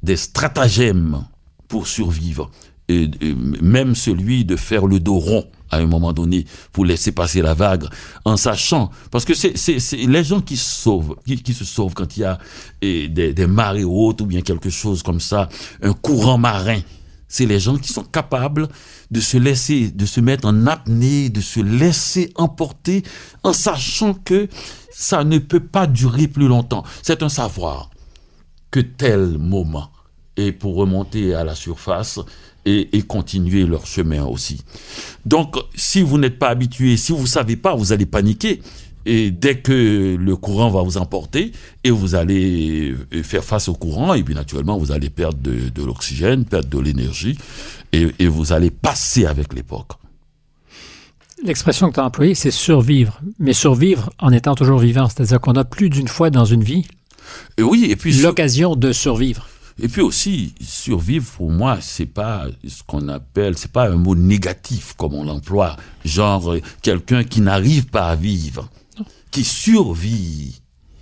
[0.01, 1.25] des stratagèmes
[1.67, 2.51] pour survivre,
[2.89, 3.09] et,
[3.61, 7.53] même celui de faire le dos rond à un moment donné pour laisser passer la
[7.53, 7.85] vague
[8.25, 9.55] en sachant parce que c'est
[9.93, 12.37] les gens qui se sauvent qui, qui, se sauvent quand il y a
[12.81, 15.49] des, des marées hautes ou bien quelque chose comme ça
[15.81, 16.79] un courant marin
[17.33, 18.67] c'est les gens qui sont capables
[19.09, 23.01] de se laisser, de se mettre en apnée, de se laisser emporter
[23.41, 24.47] en sachant que
[24.91, 26.83] ça ne peut pas durer plus longtemps.
[27.01, 27.89] C'est un savoir
[28.69, 29.89] que tel moment
[30.37, 32.19] est pour remonter à la surface
[32.65, 34.61] et, continuer leur chemin aussi.
[35.25, 38.61] Donc, si vous n'êtes pas habitué, si vous savez pas, vous allez paniquer.
[39.05, 41.51] Et dès que le courant va vous emporter,
[41.83, 46.45] et vous allez faire face au courant, et puis naturellement, vous allez perdre de, l'oxygène,
[46.45, 47.37] perdre de l'énergie,
[47.91, 49.91] et, vous allez passer avec l'époque.
[51.43, 53.19] L'expression que tu as employée, c'est survivre.
[53.37, 55.09] Mais survivre en étant toujours vivant.
[55.09, 56.85] C'est-à-dire qu'on a plus d'une fois dans une vie
[57.57, 59.47] et oui, et puis l'occasion de survivre.
[59.81, 64.15] Et puis aussi, survivre pour moi, c'est pas ce qu'on appelle, c'est pas un mot
[64.15, 68.69] négatif comme on l'emploie, genre quelqu'un qui n'arrive pas à vivre
[69.33, 70.61] qui survit.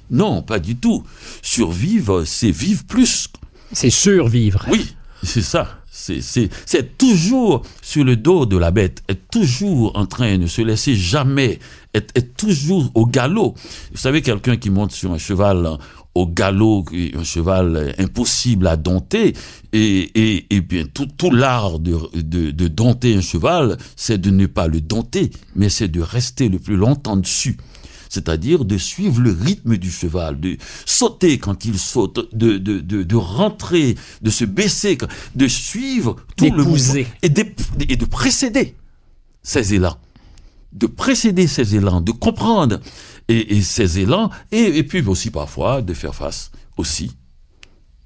[0.10, 1.04] Non, pas du tout.
[1.42, 3.30] Survivre, c'est vivre plus.
[3.74, 4.66] C'est survivre.
[4.72, 5.78] Oui, c'est ça.
[5.94, 10.96] C'est toujours sur le dos de la bête, être toujours en train de se laisser
[10.96, 11.60] jamais,
[11.94, 13.56] être, être toujours au galop.
[13.92, 15.78] Vous savez, quelqu'un qui monte sur un cheval
[16.16, 19.34] au galop, un cheval impossible à dompter,
[19.74, 24.46] et, et, bien tout, tout l'art de, de, de dompter un cheval, c'est de ne
[24.46, 27.58] pas le dompter, mais c'est de rester le plus longtemps dessus
[28.12, 33.04] c'est-à-dire de suivre le rythme du cheval, de sauter quand il saute, de, de, de,
[33.04, 34.98] de rentrer, de se baisser,
[35.36, 37.46] de suivre tout le mouvement et de,
[37.88, 38.76] et de précéder
[39.44, 39.98] ces élans,
[40.74, 42.82] de précéder ces élans, de comprendre
[43.30, 47.14] et, et ces élans, et, et puis aussi parfois de faire face aussi,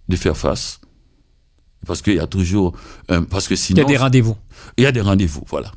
[0.08, 0.80] de faire face.
[1.88, 2.74] Parce qu'il y a toujours
[3.30, 4.38] parce que sinon il y a des rendez-vous.
[4.78, 5.72] il y a des rendez-vous voilà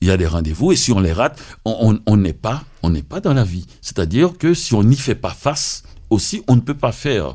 [0.00, 3.02] il y a des rendez-vous et si on les rate, on n'est pas, on n'est
[3.02, 3.66] pas dans la vie.
[3.80, 7.34] C'est-à-dire que si on n'y fait pas face, aussi, on ne peut pas faire.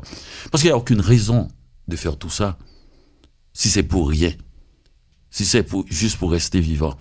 [0.50, 1.48] Parce qu'il n'y a aucune raison
[1.88, 2.58] de faire tout ça
[3.52, 4.32] si c'est pour rien.
[5.30, 6.96] Si c'est pour, juste pour rester vivant.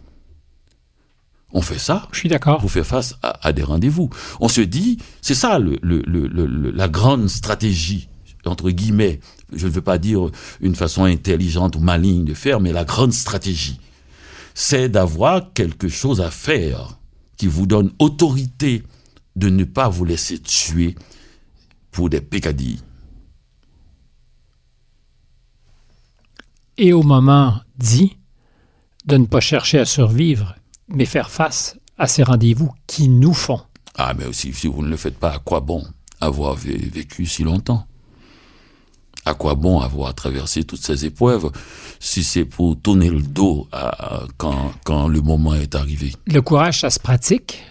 [1.51, 2.07] On fait ça.
[2.11, 2.59] Je suis d'accord.
[2.59, 4.09] Pour faire face à, des rendez-vous.
[4.39, 8.09] On se dit, c'est ça le, le, le, la grande stratégie,
[8.45, 9.19] entre guillemets.
[9.51, 10.29] Je ne veux pas dire
[10.61, 13.79] une façon intelligente ou maligne de faire, mais la grande stratégie
[14.53, 16.99] c'est d'avoir quelque chose à faire
[17.37, 18.83] qui vous donne autorité
[19.35, 20.95] de ne pas vous laisser tuer
[21.91, 22.81] pour des pécadilles.
[26.77, 28.17] Et au moment dit,
[29.05, 30.55] de ne pas chercher à survivre,
[30.87, 33.61] mais faire face à ces rendez-vous qui nous font.
[33.95, 35.85] Ah, mais aussi, si vous ne le faites pas, à quoi bon
[36.19, 37.85] avoir vécu si longtemps?
[39.25, 41.51] À quoi bon avoir traversé toutes ces épreuves
[41.99, 46.13] si c'est pour tourner le dos à, quand, quand le moment est arrivé?
[46.25, 47.63] Le courage, ça se pratique.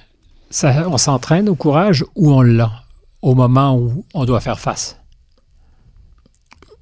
[0.50, 2.84] Ça, On s'entraîne au courage ou on l'a
[3.22, 4.98] au moment où on doit faire face?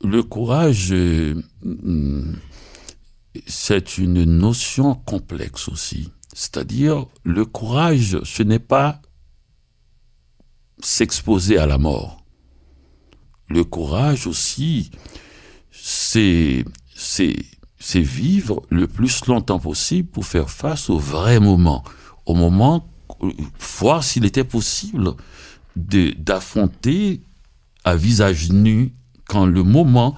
[0.03, 1.35] Le courage, euh,
[3.47, 6.11] c'est une notion complexe aussi.
[6.33, 9.03] C'est-à-dire, le courage, ce n'est pas
[10.83, 12.20] s'exposer à la mort
[13.51, 14.91] le courage aussi,
[15.73, 16.65] c'est,
[17.95, 21.83] vivre le plus longtemps possible pour faire face au vrai moment,
[22.27, 22.89] au moment,
[23.59, 25.15] voir s'il était possible
[25.77, 27.21] d'affronter
[27.85, 28.95] à visage nu
[29.27, 30.17] quand le moment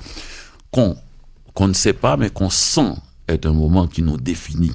[0.71, 0.97] qu'on,
[1.55, 2.95] qu'on ne sait pas mais qu'on sent
[3.29, 4.73] est un moment qui nous définit.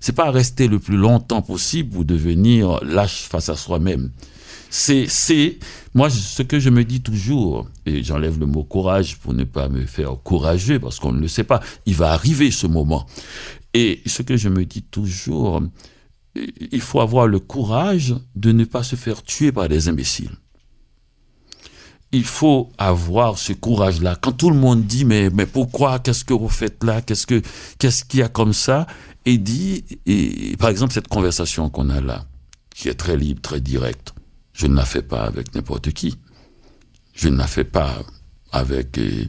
[0.00, 4.10] c'est pas rester le plus longtemps possible ou devenir lâche face à soi-même.
[4.74, 5.58] C'est, c'est,
[5.92, 9.68] moi, ce que je me dis toujours, et j'enlève le mot courage pour ne pas
[9.68, 13.06] me faire courageux, parce qu'on ne le sait pas, il va arriver ce moment.
[13.74, 15.62] Et ce que je me dis toujours,
[16.34, 20.32] il faut avoir le courage de ne pas se faire tuer par des imbéciles.
[22.10, 24.16] Il faut avoir ce courage-là.
[24.16, 27.42] Quand tout le monde dit mais mais pourquoi qu'est-ce que vous faites là Qu'est-ce que
[27.78, 28.86] qu'est-ce qu'il y a comme ça
[29.26, 32.24] Et dit et par exemple cette conversation qu'on a là,
[32.74, 34.14] qui est très libre, très directe.
[34.52, 36.18] Je ne la fais pas avec n'importe qui.
[37.14, 38.02] Je ne la fais pas
[38.50, 39.26] avec euh,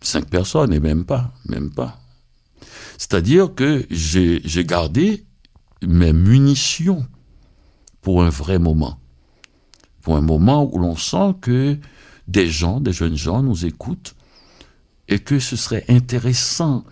[0.00, 1.98] cinq personnes et même pas, même pas.
[2.98, 5.24] C'est-à-dire que j'ai gardé
[5.82, 7.06] mes munitions
[8.00, 8.98] pour un vrai moment.
[10.02, 11.78] Pour un moment où l'on sent que
[12.26, 14.14] des gens, des jeunes gens nous écoutent
[15.08, 16.84] et que ce serait intéressant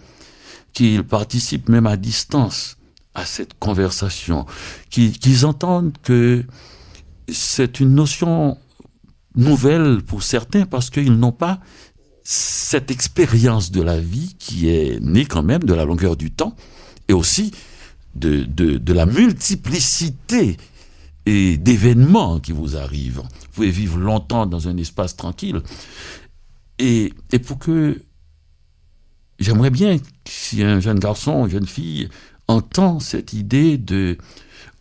[0.72, 2.76] qu'ils participent même à distance
[3.14, 4.46] à cette conversation,
[4.90, 6.44] qu'ils entendent que
[7.28, 8.58] c'est une notion
[9.34, 11.60] nouvelle pour certains parce qu'ils n'ont pas
[12.24, 16.56] cette expérience de la vie qui est née quand même de la longueur du temps
[17.08, 17.52] et aussi
[18.16, 20.56] de, de, la multiplicité
[21.26, 23.20] et d'événements qui vous arrivent.
[23.20, 25.60] Vous pouvez vivre longtemps dans un espace tranquille.
[26.78, 28.02] Et, et pour que
[29.38, 32.08] j'aimerais bien si un jeune garçon, une jeune fille
[32.48, 34.16] entend cette idée de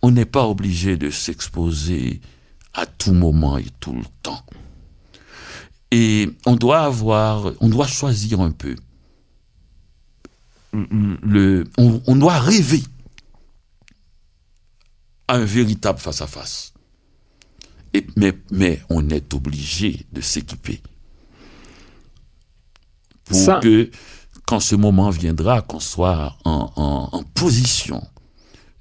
[0.02, 2.22] on n'est pas obligé de s'exposer
[2.76, 4.44] à tout moment et tout le temps.
[5.92, 8.76] Et on doit avoir, on doit choisir un peu.
[10.74, 12.84] Le, on, doit rêver
[15.30, 16.74] à un véritable face-à-face.
[17.94, 20.82] Et, mais, mais on est obligé de s'équiper.
[23.24, 23.90] Pour que,
[24.46, 28.06] quand ce moment viendra, qu'on soit en, en, en position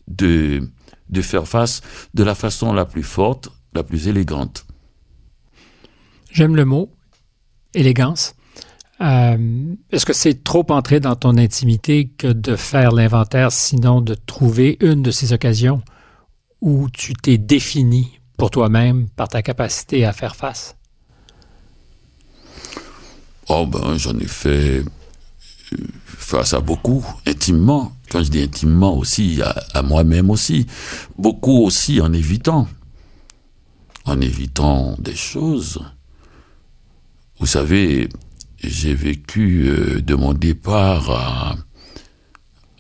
[0.09, 0.69] de,
[1.11, 1.81] de faire face
[2.13, 4.67] de la façon la plus forte, la plus élégante.
[6.31, 6.91] J'aime le mot,
[7.75, 8.35] élégance.
[9.01, 14.15] Euh, est-ce que c'est trop entrer dans ton intimité que de faire l'inventaire, sinon de
[14.15, 15.83] trouver une de ces occasions
[16.61, 20.77] où tu t'es défini pour toi-même par ta capacité à faire face?
[23.49, 24.85] Oh ben, j'en ai fait euh,
[26.07, 27.93] face à beaucoup, intimement.
[28.11, 30.67] Quand je dis intimement aussi, à, à moi-même aussi.
[31.19, 32.69] Beaucoup aussi en évitant.
[34.05, 35.81] En évitant des choses
[37.41, 38.09] vous savez,
[38.59, 41.59] j'ai vécu euh, de mon départ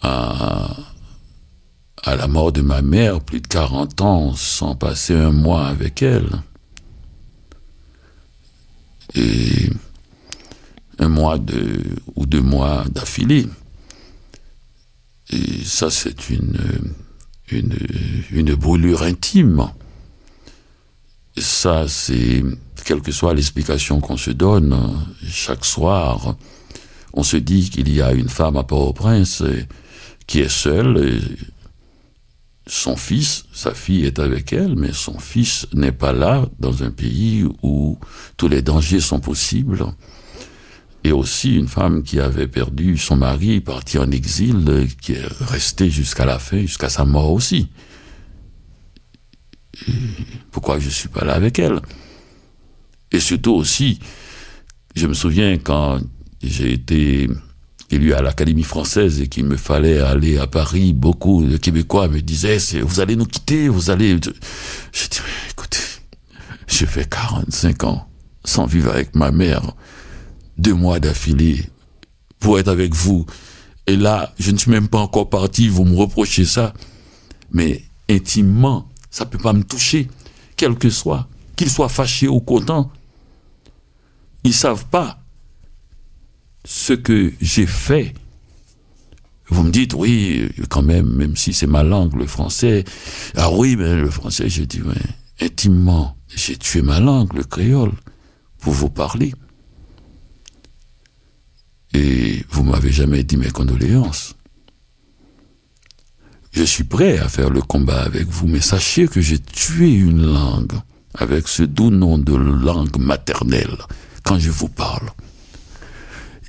[0.03, 0.77] à,
[2.07, 6.43] la mort de ma mère plus de 40 ans sans passer un mois avec elle.
[9.14, 9.70] Et
[10.99, 11.81] un mois de,
[12.14, 13.47] ou deux mois d'affilée.
[15.31, 16.95] Et ça, c'est une
[18.55, 19.70] brûlure intime.
[21.37, 22.45] Ça, c'est
[22.85, 26.37] quelle que soit l'explication qu'on se donne, chaque soir,
[27.12, 29.43] on se dit qu'il y a une femme à Port-au-Prince
[30.26, 31.20] qui est seule.
[32.66, 36.91] son fils, sa fille est avec elle, mais son fils n'est pas là dans un
[36.91, 37.99] pays où
[38.37, 39.85] tous les dangers sont possibles.
[41.03, 45.91] Et aussi une femme qui avait perdu son mari, parti en exil, qui est restée
[45.91, 47.68] jusqu'à la fin, jusqu'à sa mort aussi.
[50.51, 51.81] Pourquoi je suis pas là avec elle?
[53.12, 53.99] Et surtout aussi,
[54.95, 56.01] je me souviens quand
[56.43, 57.29] j'ai été
[57.91, 62.20] élu à l'Académie française et qu'il me fallait aller à Paris, beaucoup de Québécois me
[62.20, 64.18] disaient, vous allez nous quitter, vous allez...
[64.93, 65.20] Je dis,
[65.51, 65.79] écoutez,
[66.66, 68.09] j'ai fait 45 ans
[68.45, 69.75] sans vivre avec ma mère,
[70.59, 71.64] deux mois d'affilée,
[72.39, 73.27] pour être avec vous.
[73.87, 76.75] Et là, je ne suis même pas encore parti, vous me reprochez ça.
[77.53, 80.09] Mais intimement, ça peut pas me toucher,
[80.57, 82.91] quel que soit, qu'il soit fâché ou content.
[84.43, 85.23] Ils savent pas
[86.65, 88.12] ce que j'ai fait.
[89.47, 92.82] Vous me dites, oui, quand même, même si c'est ma langue, le français.
[93.36, 94.81] Ah oui, mais le français, j'ai dit,
[95.41, 97.93] intimement, j'ai tué ma langue, le créole,
[98.59, 99.32] pour vous parler.
[101.93, 104.35] Et vous m'avez jamais dit mes condoléances.
[106.55, 110.24] Je suis prêt à faire le combat avec vous, mais sachez que j'ai tué une
[110.24, 110.74] langue
[111.14, 113.76] avec ce doux nom de langue maternelle
[114.22, 115.10] quand je vous parle.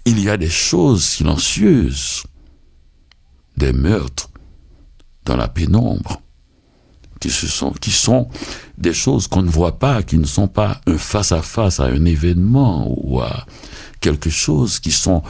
[0.06, 2.24] Il y a des choses silencieuses,
[3.58, 4.30] des meurtres
[5.26, 6.22] dans la pénombre,
[7.20, 7.32] qui,
[7.92, 8.30] sont,
[8.78, 12.94] des choses qu'on ne voit pas, qui ne sont pas un face-à-face -à, un événement
[12.96, 13.48] ou à
[14.02, 15.24] quelque chose, qui sont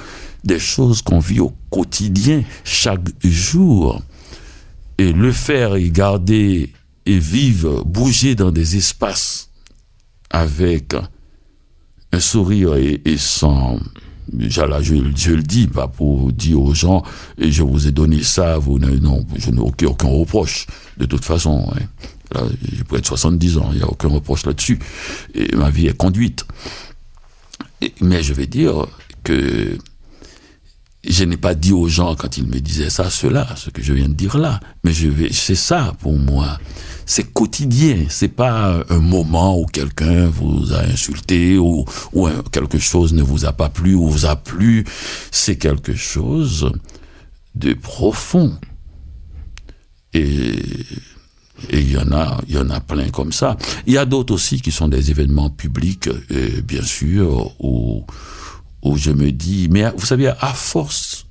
[0.44, 4.02] des choses qu'on vit au quotidien, chaque jour.
[4.98, 6.72] Et le faire et garder
[7.06, 9.50] et vivre, bouger dans des espaces
[10.30, 10.96] avec
[12.12, 13.80] un sourire et, sans
[14.38, 14.50] je,
[15.16, 17.04] je, le dis pas pour dire aux gens
[17.38, 20.66] et je vous ai donné ça vous non je n'ai aucun, aucun, reproche
[20.98, 21.82] de toute façon hein.
[22.34, 22.42] là
[22.72, 24.80] j'ai près de 70 ans il n'y a aucun reproche là-dessus
[25.36, 26.46] et ma vie est conduite
[28.02, 28.88] mais je vais dire
[29.24, 29.78] que
[31.08, 33.94] je n'ai pas dit aux gens quand ils me disaient ça, cela, ce que je
[33.94, 34.60] viens de dire là.
[34.84, 36.60] Mais je vais, c'est ça pour moi.
[37.06, 38.06] C'est quotidien.
[38.10, 43.46] C'est pas un moment où quelqu'un vous a insulté ou, ou quelque chose ne vous
[43.46, 44.86] a pas plu ou vous a plu.
[45.32, 46.72] C'est quelque chose
[47.54, 48.58] de profond.
[50.14, 50.56] Et
[51.70, 53.58] et il y en a, il y en a plein comme ça.
[53.88, 58.06] Il y a d'autres aussi qui sont des événements publics, euh, bien sûr, où
[58.86, 61.26] où je me dis, mais vous savez, à force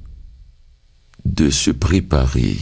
[1.24, 2.58] de se préparer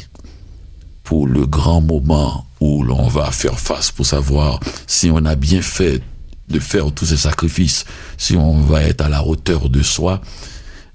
[1.02, 5.62] pour le grand moment où l'on va faire face pour savoir si on a bien
[5.62, 6.00] fait
[6.48, 7.84] de faire tous ces sacrifices,
[8.18, 10.20] si on va être à la hauteur de soi,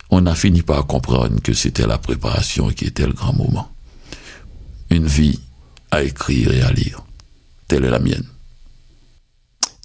[0.10, 3.70] on a fini par comprendre que c'était la préparation qui était le grand moment.
[4.92, 5.40] Une vie
[5.92, 7.04] à écrire et à lire.
[7.68, 8.26] Telle est la mienne.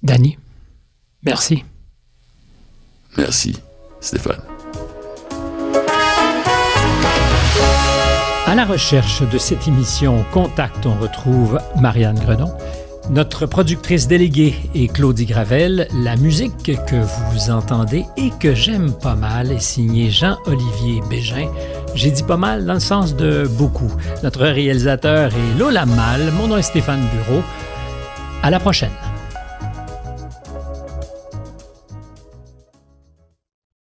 [0.02, 0.39] Danny,
[1.24, 1.64] merci.
[3.16, 3.56] Merci.
[4.02, 4.36] Stéphane.
[8.46, 12.52] À la recherche de cette émission Contact, on retrouve Marianne Grenon.
[13.10, 15.88] Notre productrice déléguée est Claudie Gravel.
[15.94, 16.96] La musique que
[17.30, 21.48] vous entendez et que j'aime pas mal est signée Jean-Olivier Bégin.
[21.94, 23.90] J'ai dit pas mal dans le sens de beaucoup.
[24.22, 26.32] Notre réalisateur est Lola Mal.
[26.36, 27.42] Mon nom est Stéphane Bureau.
[28.42, 28.90] À la prochaine.